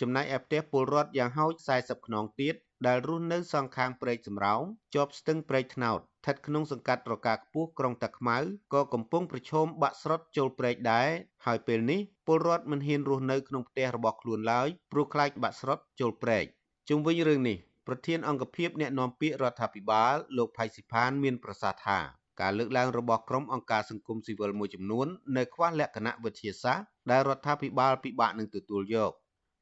[0.00, 2.54] ចំណែកឯផ្ទះពលរដ្ឋយ៉ាងហោច40ខ្នងទៀត
[2.86, 4.62] ដែលរស់នៅសងខាងព្រែកសំរោង
[4.94, 8.36] ជាប់ស្ទឹងព្រែកថ្នោតស្ថិតក្នុងសង្កាត់រកាខ្ពស់ក្រុងតាខ្មៅ
[8.74, 11.08] ក៏កំពុងប្រឈមបាក់ស្រុតចូលព្រែកដែរ
[11.46, 16.44] ហើយពេលនេះពលរដ្ឋមិនហ៊ានរស់នៅក្នុងផ្ទះរបស់ខ្លួនឡើយព្រោះខ្លាចបាក់ស្រុតចូលព្រែក
[16.88, 21.98] ជុំវិញរឿងនេះប្រធានអង្គភិបអ្នកណែនាំពាក្យរដ្ឋាភិបាលលោកផៃស៊ីផានមានប្រសាសន៍ថា
[22.40, 25.06] ការលើកឡើងរបស់ក្រុមអង្គការសង្គមស៊ីវិលមួយចំនួន
[25.36, 29.12] នៅខ្វះលក្ខណៈវិទ្យាសាស្ត្រដែលរដ្ឋាភិបាលពិបាកនឹងទទួលយក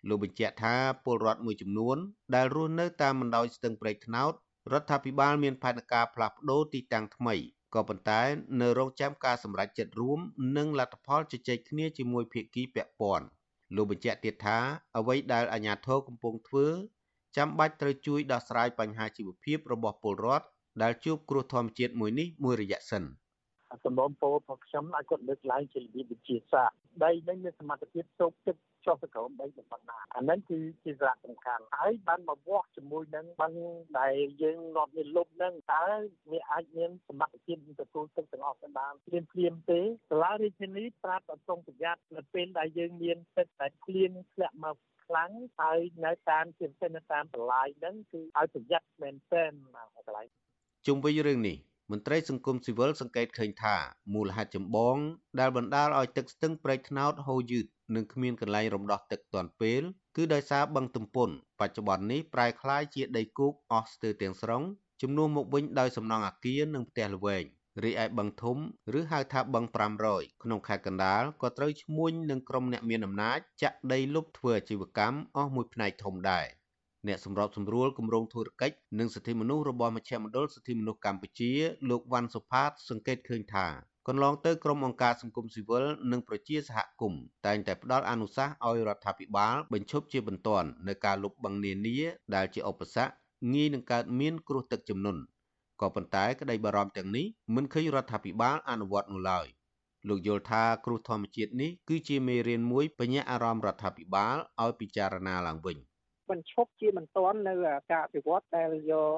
[0.09, 0.75] លោកបញ្ជាក់ថា
[1.05, 1.97] ពលរដ្ឋមួយចំនួន
[2.35, 4.33] ដែលរស់នៅតាមបណ្ដោយស្ទឹងព្រែកថ្នោត
[4.73, 7.35] រដ្ឋាភិបាលមានផែនការផ្លាស់ប្តូរទីតាំងថ្មី
[7.75, 8.23] ក៏ប៉ុន្តែ
[8.61, 10.19] នៅរងចាំការសម្រេចចិត្តរួម
[10.57, 13.27] និងលទ្ធផលជជែកគ្នាជាមួយភាគីពាក់ព័ន្ធ
[13.77, 14.59] លោកបញ្ជាក់ទៀតថា
[14.99, 16.67] អ្វីដែលអាជ្ញាធរកំពុងធ្វើ
[17.37, 20.47] ចាំបាច់ត្រូវជួយដោះស្រាយបញ្ហាជីវភាពរបស់ពលរដ្ឋ
[20.83, 23.03] ដែលជួបគ្រោះធម្មជាតិមួយនេះមួយរយៈសិន
[23.85, 28.57] សំណូមពររបស់ខ្ញុំអាចគាត់លើកឡើងជារបៀបវិទ្យាសាស្ត្រដីនេះមានសមត្ថភាពសូកទឹក
[28.87, 33.53] ចុះទៅក្រោមដីបំផុតណាអានេះគឺជាសារៈសំខាន់ហើយបានមកវាស់ជាមួយនឹងបឹង
[34.01, 35.85] ដែលយើងនាំមានលុបនឹងតើ
[36.31, 39.81] វាអាចមានសមត្ថភាពទទួលទឹកទាំងអស់ទៅបានភ្លាមភ្លាមទេ
[40.11, 45.31] សាលារាជធានីប្រាប់ឲ្យប្រុងប្រយ័ត្ននៅពេលដែលយើងមានទឹកដែលភ្លៀងធ្លាក់មកខ្លាំង
[45.61, 49.53] ហើយនៅតាមជាពិសេសនៅតាមបន្លាយហ្នឹងគឺឲ្យប្រយ័ត្នមែនទែន
[49.97, 50.29] កន្លែង
[50.87, 51.57] ជុំវិញរឿងនេះ
[51.91, 53.77] មន្ត្រីសង្គមស៊ីវិលសង្កេតឃើញថា
[54.15, 54.97] មូលហេតុចម្បង
[55.41, 59.83] ដែលបណ្ដាលឲ្យទឹកស្ទឹងព្រែកថ្នោតហូរយឺតនិងគ្មានកន្លែងរំដោះទឹកទាន់ពេល
[60.17, 61.29] គឺដោយសារបឹងទំពុន
[61.61, 64.63] បច្ចុប្បន្ននេះប្រែក្លាយជាដីគោកអស់ស្ទើរទាំងស្រុង
[65.03, 67.45] ជំនួសមកវិញដោយសំណង់អាគារនិងផ្ទះល្វែង
[67.85, 68.59] រីឯបឹងធំ
[68.99, 69.65] ឬហៅថាបឹង
[70.05, 76.47] 500ក្នុងខេត្តកណ្ដាលក៏ត្រូវឈ្មួញនឹងក្រុមអ្នកមានអំណាចចាក់ដីលុបធ្វើអាជីវកម្មអស់មួយផ្នែកធំដែរ។
[77.09, 81.53] អ្នកសម្របសម្រួលគម្រោងធុរកិច្ចនិងសិទ្ធិមនុស្សរបស់មជ្ឈមណ្ឌលសិទ្ធិមនុស្សកម្ពុជា
[81.91, 83.67] លោកវ៉ាន់សុផាត សង្កេតឃើញថា
[84.09, 91.99] កន្លងទៅក្រុមអង្គការសង្គមស៊ីវិលនិងប្រជាសហគមន៍តែងតែផ្ដល់អនុសាសន៍ឲ្យរដ្ឋាភិបាលបញ្ឈប់ជាបន្ទាន់នៅការលុបបង្នានា
[92.35, 93.13] ដែលជាឧបសគ្គ
[93.55, 95.21] ងាយនឹងកើតមានគ្រោះទឹកជំនន់
[95.81, 99.47] ក៏ប៉ុន្តែក្តីបារម្ភទាំងនេះមិនឃើញរដ្ឋាភិបាលអនុវត្តនោះឡើយ
[100.09, 105.79] លោកយល់ថាគ្រោះធម្មជាតិនេះគឺជាមេរៀនមួយបញ្ញាអារម្មណ៍រដ្ឋាភិបាលឲ្យពិចារណាឡើងវិញ។
[106.31, 107.55] បញ្ឈប់ជាមិនទាន់នៅ
[107.91, 109.13] ការអភិវឌ្ឍដែលយក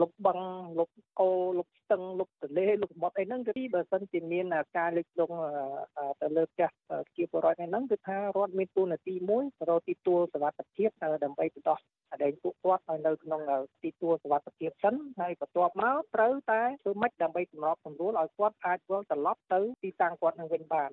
[0.00, 0.38] លុបបឹង
[0.78, 0.88] លុប
[1.20, 1.28] អូ
[1.58, 4.44] លុបស្ទឹងលុបទន្លេលុបមាត់អីហ្នឹងគឺបើសិនជាមាន
[4.78, 5.32] ការលើកលង
[6.22, 6.68] ទៅលើផ្ទះ
[7.16, 10.90] ជាពលរដ្ឋហ្នឹងគឺថារដ្ឋមានទូនាទីមួយរកទីទួលសវត្ថភាព
[11.24, 11.78] ដើម្បីទៅដោះ
[12.22, 13.40] ដែងពួកគាត់ឲ្យនៅក្នុង
[13.84, 20.92] ទីទួលសវត្ថភាពសិនហើយបន្ទាប់មកត្រូវតែធ្វើម៉េចដើម្បីសម្របសម្រួលឲ្យគាត់អាចវិលត្រឡប់ទៅទីតាំងគាត់នឹងវិញបាន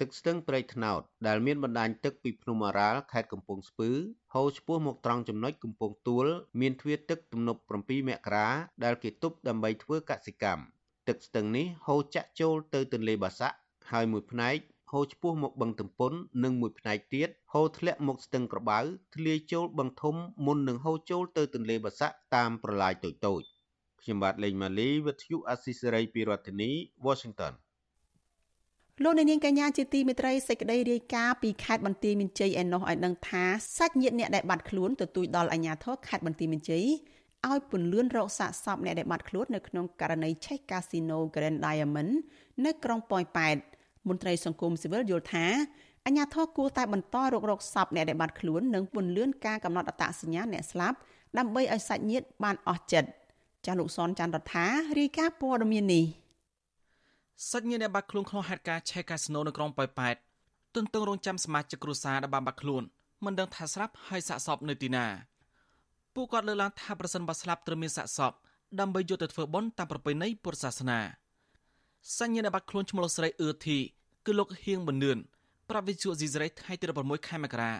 [0.00, 3.90] ទឹកស្ទឹងព្រែកថ្នោតដែលមានបណ្ដាញទឹកពីភ្នំអរ៉ាល់ខេត្តកំពង់ស្ពឺ
[4.34, 6.26] ហូរឆ្ពោះមកត្រង់ចំណុចកំពង់ទួល
[6.60, 8.48] មានទ្វារទឹកទំនប់7មករា
[8.84, 10.62] ដែលគេទប់ដើម្បីធ្វើកសិកម្ម
[11.08, 13.56] ទឹកស្ទឹងនេះហូរចាក់ចូលទៅទន្លេបាសាក់
[13.90, 14.58] ហើយមួយផ្នែក
[14.92, 16.12] ហូរឆ្ពោះមកបឹងទំពុន
[16.44, 18.78] និងមួយផ្នែកទៀតហូរធ្លាក់មកស្ទឹងក្របៅ
[19.14, 20.16] ធ្លាយចូលបឹងធំ
[20.46, 23.44] មុននឹងហូរចូលទៅទន្លេបាសាក់តាមប្រឡាយតូចៗ
[24.00, 26.70] ខ្ញុំបាទលេងម៉ាលីវិទ្យុអស៊ីសេរីពីរដ្ឋធានី
[27.06, 27.54] Washington
[29.02, 33.44] លោកនាងកញ្ញាជាទីមេត្រីសេចក្តីរាយការណ៍ពីខេត្តបន្ទាយមានជ័យឯណោះឲ្យដឹងថា
[33.76, 36.84] សាច់ញាតិអ្នកដែលបាត់ខ្លួនទទូចដល់អាជ្ញាធរខេត្តបន្ទាយមានជ័យ
[37.48, 42.12] ឲ្យពន្លឿនរកសាកសពអ្នកដែលបាត់ខ្លួននៅក្នុងករណីឆេះកាស៊ីណូ Grand Diamond
[42.64, 43.56] នៅក្រុងប៉ោយប៉ែត
[44.08, 45.46] មន្ត្រីសង្គមស៊ីវិលយល់ថា
[46.06, 50.96] អាជ្ញាធរគួរតែបន្តរករកសពអ្នកដែលបាត់ខ្លួននិងពន្លឿនការកំណត់អត្តសញ្ញាណអ្នកស្លាប់
[51.38, 53.08] ដើម្បីឲ្យសាច់ញាតិបានអស់ចិត្ត
[53.66, 54.66] ចាស់លោកសនច័ន្ទរដ្ឋា
[54.98, 56.06] រាយការណ៍ព័ត៌មាននេះ
[57.50, 60.16] សាច់ញាតិអ្នកបាត់ខ្លួនក្នុងហេតុការណ៍ឆេះកាស៊ីណូនៅក្រុងប៉ោយប៉ែត
[60.74, 62.82] ទន្ទឹងរង់ចាំសមាជិកគ្រួសារដែលបានបាត់ខ្លួន
[63.24, 65.06] មិនដឹងថាស្លាប់ហើយសាកសពនៅទីណា
[66.14, 68.32] ពួកគាត់លើកឡើងថាប្រសិនបើស្លាប់ត្រូវមានសាកសព
[68.80, 71.00] ដើម្បីយកទៅធ្វើបុណ្យតាមប្រពៃណីពុទ្ធសាសនា
[72.18, 73.78] សញ្ញាអ្នកបាត់ខ្លួនឈ្មោះលោកស្រីអឺធី
[74.26, 75.18] គឺលោកហៀងប៊ុននឿន
[75.70, 77.72] ប្រាប់វិទ្យុស៊ីសេរីថ្ងៃទី16ខែមករា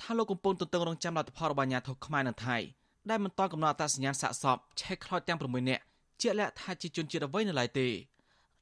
[0.00, 2.56] ថាលោកកំពុងទន្ទឹងរង់ចាំលទ្ធផលរបស់អាជ្ញាធរខ្មែរនិងថៃ
[3.10, 5.82] ដែលមិនតកំណត់អត្តសញ្ញាណសាកសពឆេះខ្លោចទាំង6នាក់
[6.20, 7.88] ជាក់លាក់ថាជាជនជាតិអ្វីនៅឡើយទេ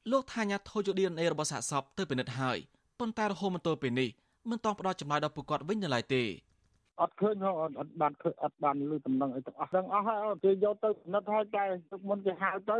[0.09, 2.57] លោកថាអាញាធរយក DNA របស់សាកសពទៅពិនិត្យហើយ
[2.99, 4.09] ប៉ុន្តែរហូតមកទល់ពេលនេះ
[4.49, 6.23] មិនតង់ផ្ដល់ចម្លើយដល់ពួកគាត់វិញនៅឡើយទេ
[7.01, 12.77] អត់ឃើញហ៎អត់បានឃើញអត់បានលឺតំណឹងអីទាំងអស់ទាំងអស់ហើយគេយកទៅពិនិត្យហើយតែទឹកមុនគេហៅទៅ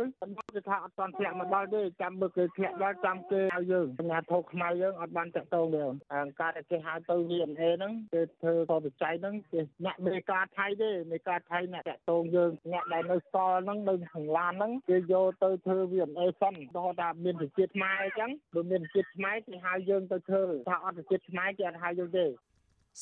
[0.54, 5.80] គេថាអត់តាន់ធ្លាក់មកដល់ទេចាំមើលគេធ្លាក់ដល់ចាំគេហៅយើងសញ្ញាធោខ្មែរយើងអត់បានតាក់ទងទេ
[6.12, 22.26] អាការដែលគេហៅទៅ VNA ហ្នឹងគេធ្វើតបច្ច័យហ្នឹងគេអ្នកមេការថៃទេមេការថៃអ្នកតាក់ទងយើងអ្នកដែលនៅសល់ហ្នឹងនៅខាងឡានហ្នឹងគេយកទៅធ្វើ VNA សិនដល់ថាមានប្រជាខ្មែរអញ្ចឹងបើមានប្រជាខ្មែរគេហៅយើងទៅធ្វើថាអត់ប្រជាខ្មែរគេអត់ហៅយើងទេ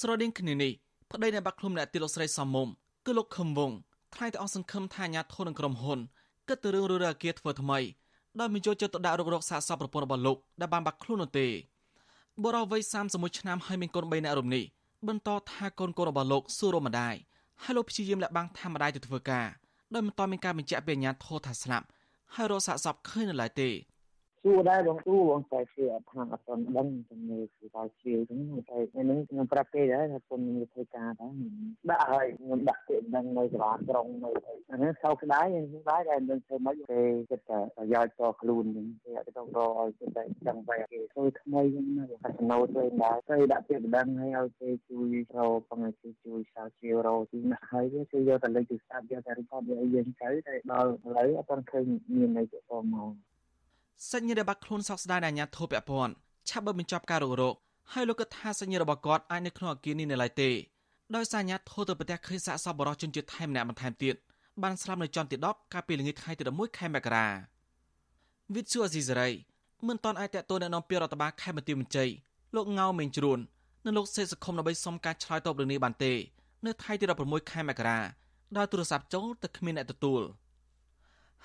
[0.00, 0.72] ស្រដៀងគ្នានេះ
[1.14, 2.68] ប្តីនៃបាក់ឃ្លុំអ្នកទីលោកស្រីសំមុំ
[3.06, 3.72] គឺលោកខឹមវង
[4.14, 5.98] ថ្លែងទៅអស់សង្ឃឹមថាអាញាធននឹងក្រុមហ៊ុន
[6.48, 7.78] គិតទៅរឿងរឿងអាគារធ្វើថ្មី
[8.40, 11.46] ដោយមិនយកចិត្តទុកដាក់រករកសាកសពប្រពន្ធរបស់លោកដែលបានបាក់ខ្លួននោះទេ
[12.42, 12.80] បុរសវ័យ
[13.10, 14.64] 31ឆ្នាំហើយមានកូន3នាក់រំនេះ
[15.08, 17.14] បន្តថាកូនកូនរបស់លោកសួររម្ដាយ
[17.62, 19.46] ហើយលោកព្យាយាមលាក់បាំងថាម្ដាយទៅធ្វើការ
[19.94, 21.86] ដោយមិនតមានការបញ្ជាក់ពីអាញាធរថាស្លាប់
[22.34, 23.68] ហើយរកសាកសពឃើញនៅឡើយទេ
[24.44, 26.44] សួរដែរបងគ្រូបងតែជាអត់ថាអត់
[26.76, 31.32] ដឹងជំនឿគឺតែជាហ្នឹងតែហ្នឹងខ្ញុំប្រាប់គេដែរថាខ្ញុំមានវិធីការដែរ
[31.90, 34.30] ដាក់ហើយខ្ញុំដាក់ពាក្យដឹងនៅចរាចរណ៍នៅ
[34.70, 45.38] អានេះខុសក្តាយខ្ញុំដែរតែមិនធ្វើម៉េចគេគិតថាប្រយោជន៍តខ្លួនហ្នឹងគេអត់ទៅរឲ្យគេតែចង់បែរគេធ្វើថ្មីហ្នឹងណាកាសិណូធ្វើដែរទៅដាក់ពាក្យដឹងហើយឲ្យគេជួយរ
[45.68, 51.84] កបងជួយជួយសាវជារោទីណាហើយវាគឺយកតែលេខទូរស័ព្ទយកតែរីករាយយើងទៅតែដល់ឥឡូវអត់ឃើញ
[52.14, 52.60] មានន័យទៅ
[52.94, 53.29] មក
[54.08, 56.12] សញ្ញារបស់ខ្លួនសោកស្ដាយដែលអាញាធិបតេយ្យពាន់
[56.48, 57.54] ឆាប់បើបញ្ចប់ការរករោគ
[57.92, 60.50] ហើយលោកក៏ថាសញ្ញារបស់គាត់អាចនៅក្នុងអគារនេះនៅឡើយទេ
[61.16, 64.14] ដោយសារអាញាធិបទៅប្រទេសឃើញសាកសពបរិសុជនជាតិថៃម្នាក់បន្ថែមទៀត
[64.62, 67.26] បានស្លាប់នៅចន្ទទី10កាលពីល្ងាចថ្ងៃទី11ខែមករា
[68.54, 69.28] វិទ្យុអេស៊ីសរ៉ៃ
[69.88, 72.10] មិនតាន់អាចតតទៅនៅក្នុងពីរដ្ឋបាលខេមរៈមន្ជ័យ
[72.54, 73.38] លោកងៅមេងជ្រួន
[73.84, 76.12] និងលោកសេសខុមដើម្បីសុំការឆ្លើយតបរឿងនេះបានទេ
[76.66, 77.98] នៅថ្ងៃទី16ខែមករា
[78.56, 80.22] ដោយទូរស័ព្ទចូលតែគ្មានអ្នកទទួល។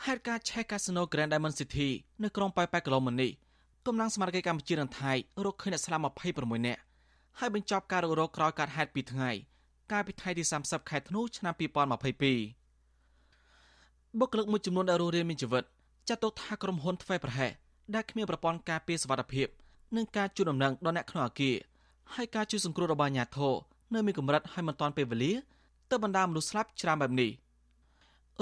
[0.03, 1.89] ហេតុការណ៍ឆេះកាស៊ីណូ Grand Diamond City
[2.23, 3.31] នៅក្រុងប៉ោយប៉ែតកន្លងមកនេះ
[3.87, 5.11] កម្លាំងស្មារតីកម្ពុជានិងថៃ
[5.45, 6.03] រកឃើញអ្នកស្លាប់
[6.35, 6.81] 26នាក់
[7.39, 9.29] ហើយបញ្ចប់ការរករកក្រោយកើតហេតុ2ថ្ងៃ
[9.91, 15.63] កាលពីថ្ងៃទី30ខែធ្នូឆ្នាំ2022បុគ្គលិកមួយចំនួនដែលរស់រានមានជីវិត
[16.09, 17.51] ចាត់ទុកថាក្រុមហ៊ុនធ្វើប្រហែស
[17.95, 19.47] ដែលគ្មានប្រព័ន្ធការពារសុវត្ថិភាព
[19.95, 21.55] និងការជួយដំណឹងដល់អ្នកក្នុងអាគារ
[22.15, 23.53] ហើយការជួយសង្គ្រោះរបស់អាជ្ញាធរ
[23.93, 25.33] នៅមានកម្រិតហើយមិនទាន់ពេលវេលា
[25.89, 27.31] ទើបបណ្ដាមនុស្សស្លាប់ច្រើនបែបនេះ។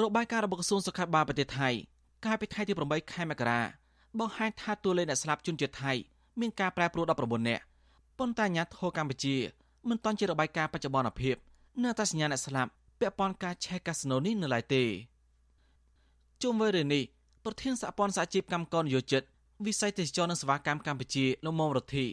[0.02, 1.70] របាយការណ៍របស់ក្រសួងសុខាភិបាលប្រទេសថៃ
[2.26, 3.62] កាលពីថ្ងៃទី8ខែមករា
[4.20, 5.92] បង្ហាញថាតួលេខអ្នកស្លាប់ជនជាតិថៃ
[6.40, 7.64] មានការប្រែប្រួល19នាក់
[8.20, 9.36] ប៉ុន្តែអាញាធរកម្ពុជា
[9.90, 11.36] មិនទាន់ជារបាយការណ៍បច្ចុប្បន្នភាព
[11.84, 14.84] នៅតែសញ្ញាអ្នកស្លាប់ពាក់ព័ន្ធការឆេះកាស៊ីណូនេះនៅឡើយទេ
[16.42, 17.04] ជុំវិញរឿងនេះ
[17.46, 19.24] ប្រធានសហព័ន្ធសហជីពកម្មករនយោជិត
[19.66, 22.06] វិស័យទេសចរនិងសេវាកម្មកម្ពុជាលោកមុំរដ្ឋី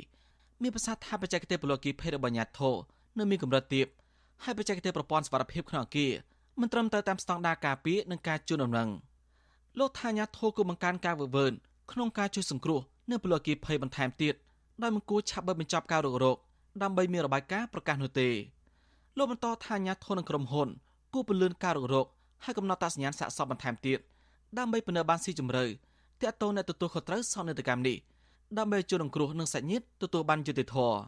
[0.63, 2.75] មានប្រសាសន៍ថាបច្ចេកទេសពលគីភេទរបស់អាញាធរ
[3.19, 3.87] នៅមានកម្រិតទាប
[4.45, 6.13] ហើយបច្ចេកទេសប្រព័ន្ធសុវត្ថិភាពក្នុងអគារ
[6.59, 8.89] មិនត្រឹមត្រូវតាមស្តង់ដារការពារនិងការជូនដំណឹង
[9.79, 11.47] លោកថាញាធោគូបង្កើនការវឹកវើ
[11.93, 12.81] ក្នុងការជួយសង្គ្រោះ
[13.11, 14.35] នៅពលគីភ័យបន្ថែមទៀត
[14.83, 16.37] ដោយមិនគួរឆាប់បើបញ្ចប់ការរករោគ
[16.83, 18.29] ដើម្បីមានរបាយការណ៍ប្រកាសនោះទេ
[19.19, 20.69] លោកបន្តថាញាធោនឹងក្រុមហ៊ុន
[21.13, 22.07] គួរពន្លឿនការរករោគ
[22.45, 23.99] ហើយកំណត់តាសញ្ញាណសាកសពបន្ថែមទៀត
[24.59, 25.65] ដើម្បីពន្នើបានស៊ីជម្រៅ
[26.23, 27.97] តាក់ទងអ្នកទទួលខុសត្រូវសោកនាដកម្មនេះ
[28.59, 30.99] ដើម្បីជួយសង្គ្រោះនឹងសាច់ញាតិទទួលបានយុត្តិធម៌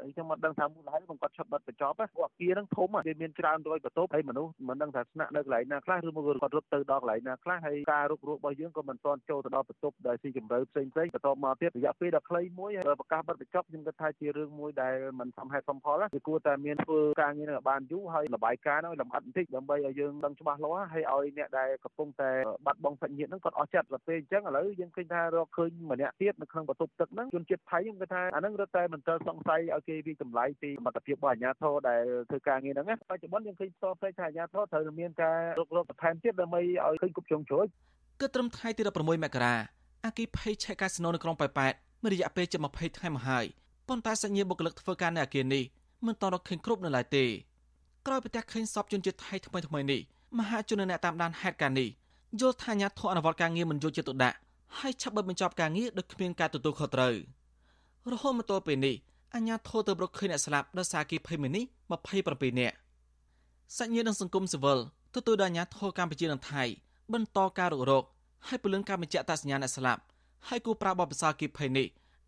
[0.00, 12.70] ហើយខ្ញុំមិនដឹងថាមូលហេតុខ្ញុំគាត់ឈប់បិទបញ្ចប់ព្រោះអគារហ្នឹងធំវាមានច្រើនរយបន្ទប់ហើយមនុស្សមិនដឹងថាស្នាក់នៅកន្លែងណាខ្លះឬមកគាត់រត់ទៅដល់កន្លែងណាខ្លះហើយការរុករករបស់យើងក៏មិនទាន់ចូលទៅដល់បន្ទប់ដែលស៊ីជម្រៅផ្សេងផ្សេងបន្ទាប់មកទៀតរយៈពេលដ៏ខ្លីមួយ
[13.00, 22.30] ប្រកាសបិទបញ្ចប់ខ្ញុំគិតថាជារឿងមួយដែលមិនសមហេតុសមផលគឺគួរតែមានធ្វើការងារនឹងបានយូរហើយរបាយការណ៍ហ្នឹងលម្អិតបន្តិចដើម្បីឲ្យយើងដឹងច្បាស់លាស់ហើយឲ្យអ្នកដែលកំពុងតែ
[22.66, 37.66] បាត់បង់សាច់ញាតិហ្នឹងគាត់អស់ចិត្តដល់ពេលអញ្ចឹងឥឡូវយើងឃើញថារកឃើញម្នាក់ទៀតនៅក្នុងបន្ទប់ទឹកហ្នឹងជនជាតិថៃខ្ញុំគិតថាអាហ្នឹងរត់តែមិនត្រូវសង្ស័យឲ្យគេវិចម្លៃពីសមត្ថភាពរបស់អាជ្ញាធរដែលធ្វើការងារហ្នឹងបច្ចុប្បន្នយើងឃើញផ្សព្វផ្សាយថាអាជ្ញាធរត្រូវមានការរករកបន្ថែមទៀតដើម្បីឲ្យឃើញគ្រប់ជ្រុងជ្រោយ
[38.20, 39.54] គិតត្រឹមថ្ងៃទី16មករា
[40.04, 41.72] អគិភ័យឆែកកាស៊ីណូនៅក្រុងប៉ោយប៉ែត
[42.02, 43.44] មានរយៈពេលជិត20ថ្ងៃមកហើយ
[43.88, 45.64] ប៉ុន្តែសញ្ញាបុគ្គលិកធ្វើការនៅអគារនេះ
[46.06, 47.24] មិនតរកឃើញគ្រប់នៅឡើយទេ
[48.06, 50.00] ក្រោយប្រទះឃើញសពជនជាតិថៃថ្មីថ្មីនេះ
[50.38, 51.88] មហាជនអ្នកតាមដានហេតុការណ៍នេះ
[52.40, 54.36] យល់ថាអាញាធរអនុវត្តការងារមិនយកចិត្តទុកដាក់
[54.78, 57.14] ហើយឆាប់បិទបញ្ចប់ការងារដោយគ្មានការទទួលខុសត្រូវ
[58.12, 58.96] រហូតមកទល់ពេលនេះ
[59.34, 61.64] អាញាធរទៅរកឃើញអ្នកស្លាប់ដោយសារគីភ័យមីនេះ
[62.12, 62.76] 27នាក់
[63.78, 64.78] សញ្ញានឹងសង្គមស៊ីវិល
[65.14, 66.62] ទទួលដល់អាញាធរកម្ពុជានិងថៃ
[67.12, 68.04] បន្តការរុករក
[68.46, 70.02] ហើយពលឿនការបញ្ជាក់តាសញ្ញាអ្នកស្លាប់
[70.48, 71.86] ហើយគូប្រាបបិសាគីភ័យនេះ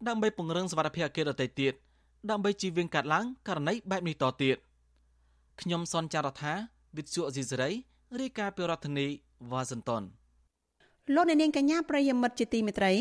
[0.08, 1.74] ដើម្បីពង្រឹងសវត្ថិភាពអគារដទៃទៀត
[2.30, 4.56] ដើម្បីជៀសវាងកាត់ឡើងករណីបែបនេះតទៀត
[5.60, 6.52] ខ្ញុំសនចាររថា
[6.96, 7.70] វិទ្យុអេស៊ីសរ៉ៃ
[8.20, 9.06] រាយការណ៍ពីរដ្ឋធានី
[9.50, 10.02] វ៉ាស៊ីនតោន
[11.14, 12.92] លោកអ្នកនាងកញ្ញាប្រិយមិត្តជាទីមេត្រី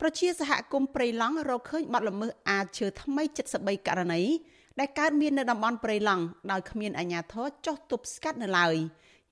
[0.00, 3.22] ប្រជាសហគមន៍ព្រៃឡង់រកឃើញបាត់ល្មើសអាចឈើថ្មី
[3.56, 4.22] 73ករណី
[4.80, 8.74] ដែលកើតមាននៅតំបន់ព្រៃឡង់ដោយគ្មានអាជ្ញាធរចុះទប់ស្កាត់នៅឡើយ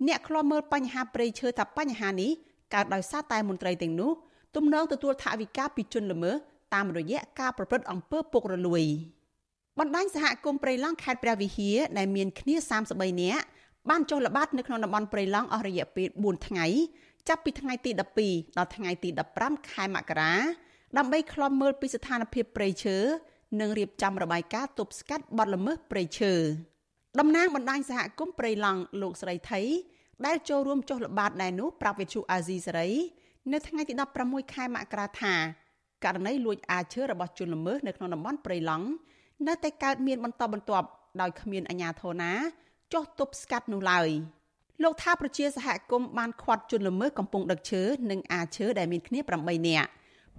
[0.06, 2.30] អ្នកខ្លាំមើលបញ្ហាព្រៃឈើថាបញ្ហានេះ
[2.74, 4.12] កើតដោយសារតែមន្ត្រីទាំងនោះ
[4.56, 6.36] ទំនងទទួលថវិកាពីជនល្មើស
[6.74, 8.84] តាមរយៈការប្រព្រឹត្តអំពើពុករលួយ
[9.78, 12.54] បណ្ដាញសហគមន៍ព្រៃឡង់ខេត្តព្រះវិហារដែលមានគ្នា
[12.88, 13.42] 33នាក់
[13.90, 16.66] បានចុះល្បាតនៅក្នុងតំបន់ព្រៃឡង់អស់រយៈពេល4ថ្ងៃ
[17.28, 17.90] ចាប់ពីថ្ងៃទី
[18.24, 19.08] 12ដល់ថ្ងៃទី
[19.40, 20.34] 15ខែមករា
[20.98, 22.96] ដើម្បីឃ្លាំមើលពីស្ថានភាពព្រៃឈើ
[23.60, 26.32] និងរៀបចំរបាយការណ៍ទប់ស្កាត់បទល្មើសព្រៃឈើ
[27.20, 29.60] តំណាងបណ្ដាញសហគមន៍ព្រៃឡង់លោកស្រីថៃ
[30.26, 32.90] ដែលចូលរួមចុះល្បាតដែរនោះប្រាប់វិទ្យុអាស៊ីសេរី
[33.52, 35.34] នៅថ្ងៃទី16ខែមករាថា
[36.04, 38.86] ករណីលួចអាឈើរបស់ជនល្មើសនៅក្នុងតំបន់ព្រៃឡង់
[39.46, 40.88] នៅតែកើតមានបន្តបន្ទាប់
[41.20, 42.32] ដោយគ្មានអាជ្ញាធរណា
[42.92, 44.08] ចុះទប់ស្កាត់នោះឡើយ
[44.82, 49.88] លោកថាប្រជាសហគមន៍បានខាត់ជនល្មើសកំពុងដឹកឈើនិងអាឈើដែលមានគ្នា8នាក់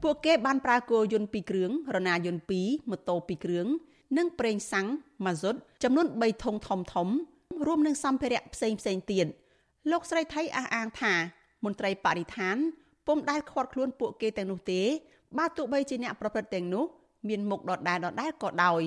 [0.04, 3.68] ពួកគេបានប្រើគោយន្ត2គ្រឿងរណាយន្ត2ម៉ូតូ2គ្រឿង
[4.18, 4.88] និងប្រេងសាំង
[5.26, 7.08] ម៉ាស៊ុតចំនួន3ធុងធំធំ
[7.66, 9.26] រួមនឹងសម្ភារៈផ្សេងផ្សេងទៀត
[9.92, 11.14] លោកស្រីថៃអះអាងថា
[11.64, 12.56] មន្ត្រីបរិស្ថាន
[13.08, 14.82] ពុំដែលខាត់ខ្លួនពួកគេទាំងនោះទេ
[15.38, 16.86] បើទោះបីជាអ្នកប្រព្រឹត្តទាំងនោះ
[17.28, 18.82] មានមុខដដែលដដែលក៏ដោយ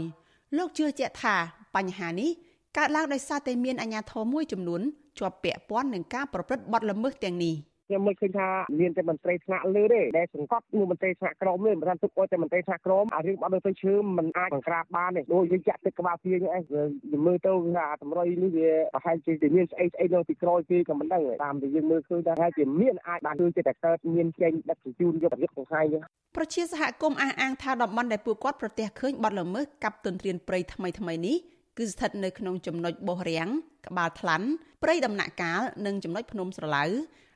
[0.57, 1.37] លោកជឿជាក់ថា
[1.77, 2.31] បញ្ហានេះ
[2.77, 4.83] កើតឡើងដោយសារតែមានអាជ្ញាធរមួយចំនួន
[5.19, 7.57] ជាប់ពាក់ព័ន្ធនឹងការប្រព្រឹត្តបទល្មើសទាំងនេះ
[7.89, 8.49] ខ្ញុំមិនឃើញថា
[8.81, 26.03] មានតែមន្ត្រីថ្នាក់លើទេដែលសង្កត់មួយមន្ត្រីថ្នាក់ក្រោមទេមិនថាទុកឲ្យតែមន្ត្រីថ្នាក់ក្រោមអារឿងបាត់ទៅឈើមិនអាចបង្ក្រាបបានទេដូចយើងចាក់ទឹកក្បាលពីងឯងមើលទៅថាតម្រុយនេះវាប្រហែលជាមានស្អីស្អីនៅពីក្រោយពីក៏មិនដឹងតាមដែលយើងមើលឃើញថាប្រហែលជាមានអាចបានជួយចិត្តតែកើតមានចេញដឹកជញ្ជូនយកប្រយុទ្ធក្នុងថ្ងៃនេះ
[26.37, 31.37] ប្រជាសហគមន៍អះអាងថាតំបន់ដែលពួកគាត់ប្រទះឃើញបាត់ល្មើសកັບទន្ទ្រានព្រៃថ្មីថ្មីនេះ
[31.79, 33.49] គឺស្ថិតនៅក្នុងចំណុចបោះរាំង
[33.87, 34.47] ក្បាលថ្លាន់
[34.83, 36.85] ព្រៃដំណាក់កាលនិងចំណុចភ្នំស្រឡៅ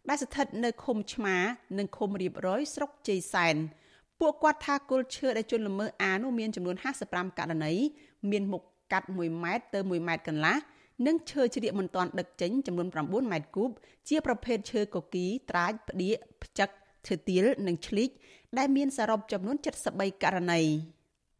[0.08, 1.36] ដែលស្ថិតនៅឃុំឆ្មា
[1.78, 3.56] និងឃុំរៀបរយស្រុកជ័យសែន
[4.20, 6.76] ពួកគាត់ថាគល់ឈើដែលជន់ល្មើសអានោះមានចំនួន
[7.06, 7.72] 55ករណី
[8.30, 8.62] មានមុខ
[8.92, 10.56] កាត់1ម៉ែត្រទៅ1ម៉ែត្រកន្លះ
[11.06, 13.70] និងឈើជ្រៀកមិនទាន់ដឹកចេញចំនួន9ម៉ែត្រគូប
[14.08, 16.68] ជាប្រភេទឈើកគីត្រាចផ្ដៀកផ្ចឹក
[17.06, 18.10] ឈើទាលនិងឆ្លីក
[18.58, 19.56] ដែលមានសរុបចំនួន
[19.90, 20.60] 73ករណី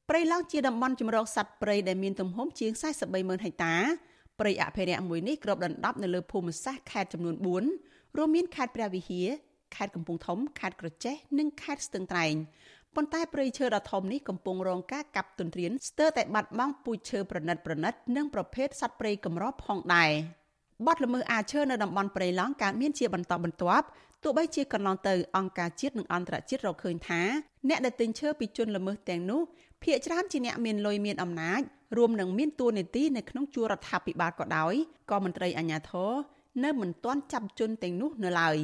[0.09, 3.75] ព្រៃឡង់ជាតំបន់ជំរកសត្វព្រៃដែលមានទំហំជាង43ម៉ឺនហិកតា
[4.41, 7.37] ព្រៃអភិរក្សមួយនេះគ្របដណ្ដប់នៅលើភូមិសាស្ត្រខេត្តចំនួន
[7.77, 9.29] 4រួមមានខេត្តព្រះវិហារ
[9.77, 12.35] ខេត្តកំពង់ធំខេត្តក្រចេះនិងខេត្តស្ទឹងត្រែង
[12.95, 20.11] ប៉ុន្តែព្រៃឈើដ៏ធំនេះកំពុងរងការកាប់ទន្ទ្រានស្ទើរតែបាត់បង់ពូជឈើប្រណិតប្រណិតនិងប្រភេទសត្វព្រៃកម្រផងដែរ
[20.87, 23.87] បាត់ល្មើសអាឈើនៅតំបន់ព្រៃឡង់កើតមានជាបន្តបន្ទាប់
[24.23, 27.23] ទោះបីជាកន្លងទៅអង្គការជាតិនិងអន្តរជាតិរកឃើញថា
[27.69, 29.41] អ្នកដែលទិញឈើពីជនល្មើសទាំងនោះ
[29.83, 31.61] ភ្នាក់ច្រើនជាអ្នកមានលុយមានអំណាច
[31.97, 34.75] រួមនឹងមានតួនាទីនៅក្នុងជួររដ្ឋាភិបាលក៏ដោយ
[35.11, 36.11] ក៏មន្ត្រីអាជ្ញាធរ
[36.65, 38.57] នៅមិនទាន់ចាប់ជនទាំងនោះនៅឡើយ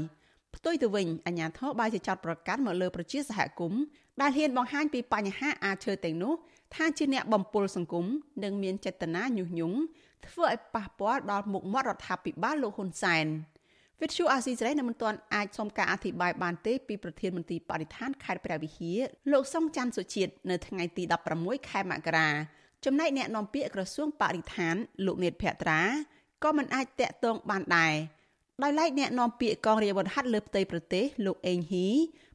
[0.54, 3.80] ផ្ទុយទៅវិញអាជ្ញាធរបាយជាចាត់ប្រកាសមកលើប្រជាសហគមន៍
[4.20, 6.32] ដែលហ៊ានបង្ហាញពីបញ្ហាអាឈើទាំងនោះ
[6.74, 8.06] ថាជាអ្នកបំពុលសង្គម
[8.44, 9.78] និងមានចេតនាញុះញង់
[10.26, 13.26] ធ្វើឲ្យប៉ះពាល់ដល់មុខមាត់រដ្ឋាភិបាលលោកហ៊ុនសែន
[14.02, 19.00] វិទ្យុអាស៊ីសេរីនៅមិនទាន់អាចសុំការអធិប្បាយបានទេពីប្រធានមន្ត្រីបរិស្ថានខេត្តព្រះវិហារ
[19.32, 21.02] លោកសុងច័ន្ទសុជាតិនៅថ្ងៃទី
[21.36, 22.28] 16ខែមករា
[22.84, 24.74] ចំណែកអ្នកនាំពាក្យក្រសួងបរិស្ថាន
[25.06, 25.80] លោកនេតភក្ត្រា
[26.44, 27.94] ក៏មិនអាចតាក់ទងបានដែរ
[28.62, 31.88] ដោយឡែកអ្នកនាំពាក្យកងរាជវុធហត្ថលើផ្ទៃប្រទេសលោកអេងហ៊ី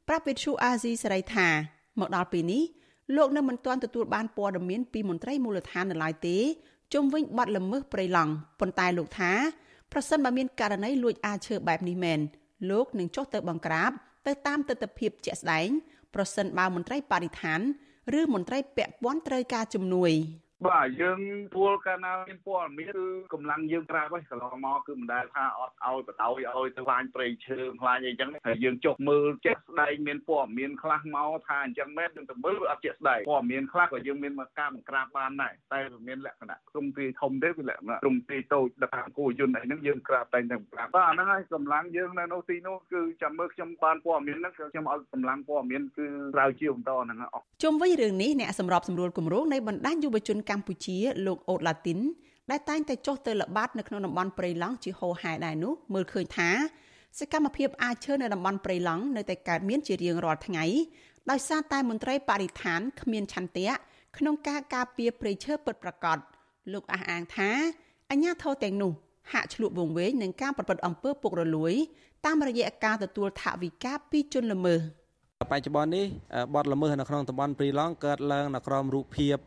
[0.08, 1.48] ប្រាប់វិទ្យុអាស៊ីសេរីថា
[2.00, 2.64] មកដល់ពេលនេះ
[3.18, 6.38] លោកនៅមិនទាន់ទទួលបានព័ត៌មានពីមន្ត្រីមូលដ្ឋាននៅឡើយទេ
[6.94, 9.32] ជុំវិញបទល្មើសព្រៃឡង់ប៉ុន្តែលោកថា
[9.94, 12.20] ប្រសិនបើមានករណីលួចអាឈើបែបនេះមែន
[12.70, 13.92] លោកនឹងចុះទៅបង្ក្រាប
[14.28, 15.68] ទៅតាមទស្សនវិជ្ជាជាក់ស្ដែង
[16.14, 17.60] ប្រសិនបើមន្ត្រីបរិស្ថាន
[18.20, 20.12] ឬមន្ត្រីពាក់ព័ន្ធត្រូវការជំនួយ។
[20.68, 21.20] បាទយើង
[21.56, 46.06] ពួលកាលណាមានព័ត៌មានគឺកម្លាំងយើងក្រាបហើយកន្លងមកគឺមិនដែលថាអត់ឲ្យបដ ாய் ឲ្យទៅខ្លាញ់ព្រៃឈើខ្លាញ់អីចឹងហើយយើងចុះមើលជាក់ស្ដែងមានព័ត៌មានខ្លះមកថាអញ្ចឹងមែនយើងទៅមើលវាអត់ជាក់ស្ដែងព័ត៌មានខ្លះក៏យើងមានមកការបង្ក្រាបបានដែរតែវាមានលក្ខណៈក្រុមទីធំទេវាលក្ខណៈក្រុមទីតូចដល់ខាងគូយន្តអីហ្នឹងយើងក្រាបតែតែបង្ក្រាបបាទអាហ្នឹងហើយកម្លាំងយើងនៅនោះទីនោះគឺចាំមើលខ្ញុំបានព័ត៌មានហ្នឹងខ្ញុំឲ្យកម្លាំងព័ត៌មានគឺ
[46.36, 52.00] ស្រាវជ្រាវបន្តហ្នឹងអស់ជុំវិញរឿងនេះអ្នកសម្របសម្រួលគម្រោងនៃបណ្ដាញយុវជនកម្ពុជាលោកអូតឡាទីន
[52.52, 56.50] ដែលតែងតែចុះទៅល្បាតនៅក្នុងតំបន់ព្រៃឡង់ជាហូរហែដែរនោះមើលឃើញថា
[57.20, 60.66] សកម្មភាពអាចឈើនៅតំបន់ព្រៃឡង់នៅតែកើតមានជារៀងរាល់ថ្ងៃ
[61.30, 63.72] ដោយសារតែមន្ត្រីបរិស្ថានគ្មានឆន្ទៈ
[64.18, 66.18] ក្នុងការការពារព្រៃឈើពិតប្រាកដ
[66.74, 67.50] លោកអះអាងថា
[68.12, 68.92] អញ្ញាធរទាំងនោះ
[69.32, 71.74] ហាក់ឆ្លក់វងវែងនឹងការប្រព្រឹត្តអំពើពុករលួយ
[72.26, 74.80] តាមរយៈការទទួលថវិកាពីជនល្មើស។
[75.52, 76.06] បច្ចុប្បន្ននេះ
[76.56, 79.38] បទល្មើសនៅក្នុងតំបន់ព្រីឡង់កើតឡើងនៅក្រោមរូបភាព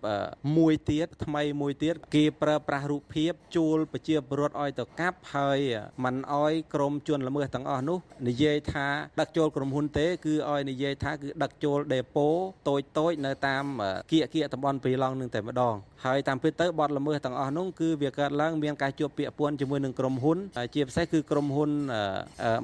[0.56, 5.58] មួយទៀតថ្មីមួយទៀតគេប្រើប្រាស់រូបភាពជួលប្រជាពលរដ្ឋឲ្យទៅកាប់ហើយ
[6.04, 8.86] มันឲ្យក្រុមជនល្មើសទាំងអស់នោះនិយាយថា
[9.20, 12.28] ដឹកចូលក្រុមហ៊ុនទេគឺឲ្យនិយាយថាគឺដឹកចូលដេប៉ូ
[12.68, 13.64] តូចតូចនៅតាម
[14.10, 15.74] គៀកគៀកតំបន់ព្រីឡង់នឹងតែម្ដង
[16.04, 20.38] ហើយតាមពិតទៅបទល្មើសទាំងអស់នោះគឺវាកើតឡើងមានការជួបពាក្យពាន់ជាមួយនឹងក្រុមហ៊ុន
[20.74, 21.70] ជាពិសេសគឺក្រុមហ៊ុន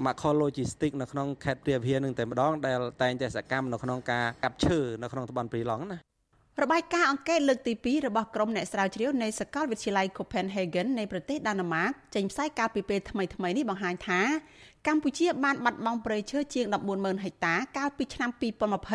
[0.04, 5.98] Macro Logistics នៅក្នុងខេត្តព្រះវិហារនឹងតែម្ដងដែលតែងតែសកម្មនៅក្នុងការកាប់ឈើនៅក្នុងតំបន់ព្រីឡង់ណា
[6.62, 14.20] របាយការណ៍អង្កេតលើកទី2របស់ក្រុមអ្នកស្រាវជ្រាវនៃសាកលវិទ្យាល័យ Copenhagen នៃប្រទេសដាណឺម៉ាកចេញផ្សាយកាលពីពេលថ្មីៗនេះបង្ហាញថា
[14.86, 18.30] កម្ពុជាបានបាត់បង់ព្រៃឈើជាង140,000ហិកតាកាលពីឆ្នាំ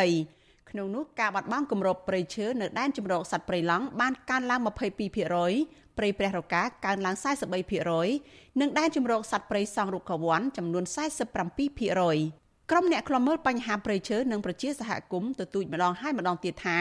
[0.04, 7.16] 2020ក្នុងនោះការបាត់បង់គម្របព្រៃឈើនៅដែនជម្រកសត្វព្រៃឡង់បានកើនឡើង22%ព្រៃព្រះរកាកើនឡើង
[7.88, 16.78] 43%និងដែនជម្រកសត្វព្រៃសង់រុក្ខវ័នចំនួន47% ក្រុមអ្នកខ្លំមើលបញ្ហាព្រៃឈើនិងប្រជាសហគមន៍ទទូចម្ដងហើយម្ដងទៀតថា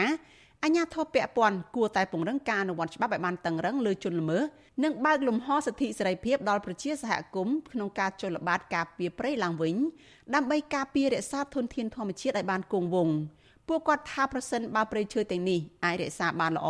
[0.63, 4.43] អញ្ញាធិបពពាន់គួរតែពង្រឹងការអនុវត្តច្បាប់ឲ្យបានតឹងរឹងលើជនល្មើស
[4.83, 9.75] និងបើកលំហសិទ្ធិសេរីភាពដល់ប្រជាសហគមន៍ក្នុងការចុះល្បាតការពារព្រៃឡើងវិញ
[10.35, 13.15] ដើម្បីការពាររក្សាធនធានធម្មជាតិឲ្យបានគង់វង្ស
[13.67, 16.69] ពួកគាត់ថាប្រសិនបើព្រៃឈើទាំងនេះអាចរក្សាបានល្អ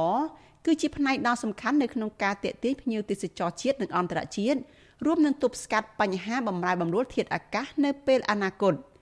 [0.65, 4.59] គឺជាផ្នែកដ៏សំខាន់នៅក្នុងការតេទៀងភ្ញៀវទេសចរជាតិនិងអន្តរជាតិ
[5.05, 8.75] រួមនឹងទប់ស្កាត់បញ្ហាបំរែបំរួលធាតុអាកាសនៅពេលអនាគត។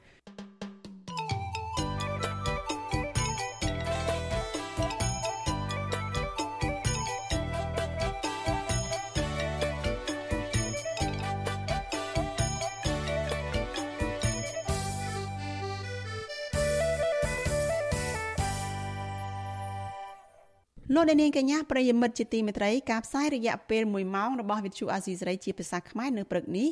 [21.07, 26.67] លោកអ្នកនាងកញ្ញាប្រិយមិត្តជាទីមេត្រីការផ្សាយរយៈពេល1ម៉ោងរបស់វិទ្យុអាស៊ីសេរីជាភាសាខ្មែរនៅព្រឹកនេះ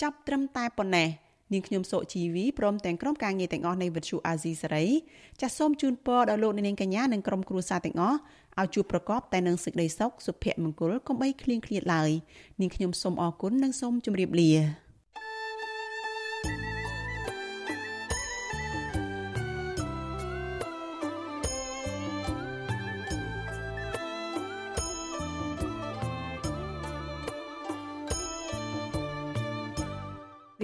[0.00, 1.08] ចាប់ត្រឹមតែប៉ុណ្ណេះ
[1.52, 4.84] នាងខ្ញុំសុជីវីព្រមទាំងក្រុមការងារទាំងអស់នៃវិទ្យុអាស៊ីសេរី
[5.40, 8.18] ចាសសូមជូនពរដល់លោកអ្នកនាងកញ្ញានិងក្រុមគ្រួសារទាំងអស់
[8.60, 12.10] ឲ្យជួបប្រកបតែនឹងសេចក្តីសុខសុភមង្គលកុំបីឃ្លៀងឃ្លាតឡើយ
[12.60, 14.87] នាងខ្ញុំសូមអរគុណនិងសូមជម្រាបលា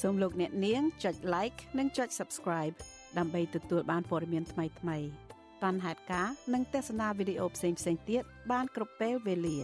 [0.00, 2.74] សូមលោកអ្នកនាងចុច like និងចុច subscribe
[3.18, 5.06] ដើម្បីទទួលបានព័ត៌មានថ្មីៗ
[5.62, 7.78] បានហេតុការនិងទស្សនាវីដេអូផ្សេងៗ
[8.10, 8.22] ទៀត
[8.52, 9.58] បានគ្រប់ពេលវេលា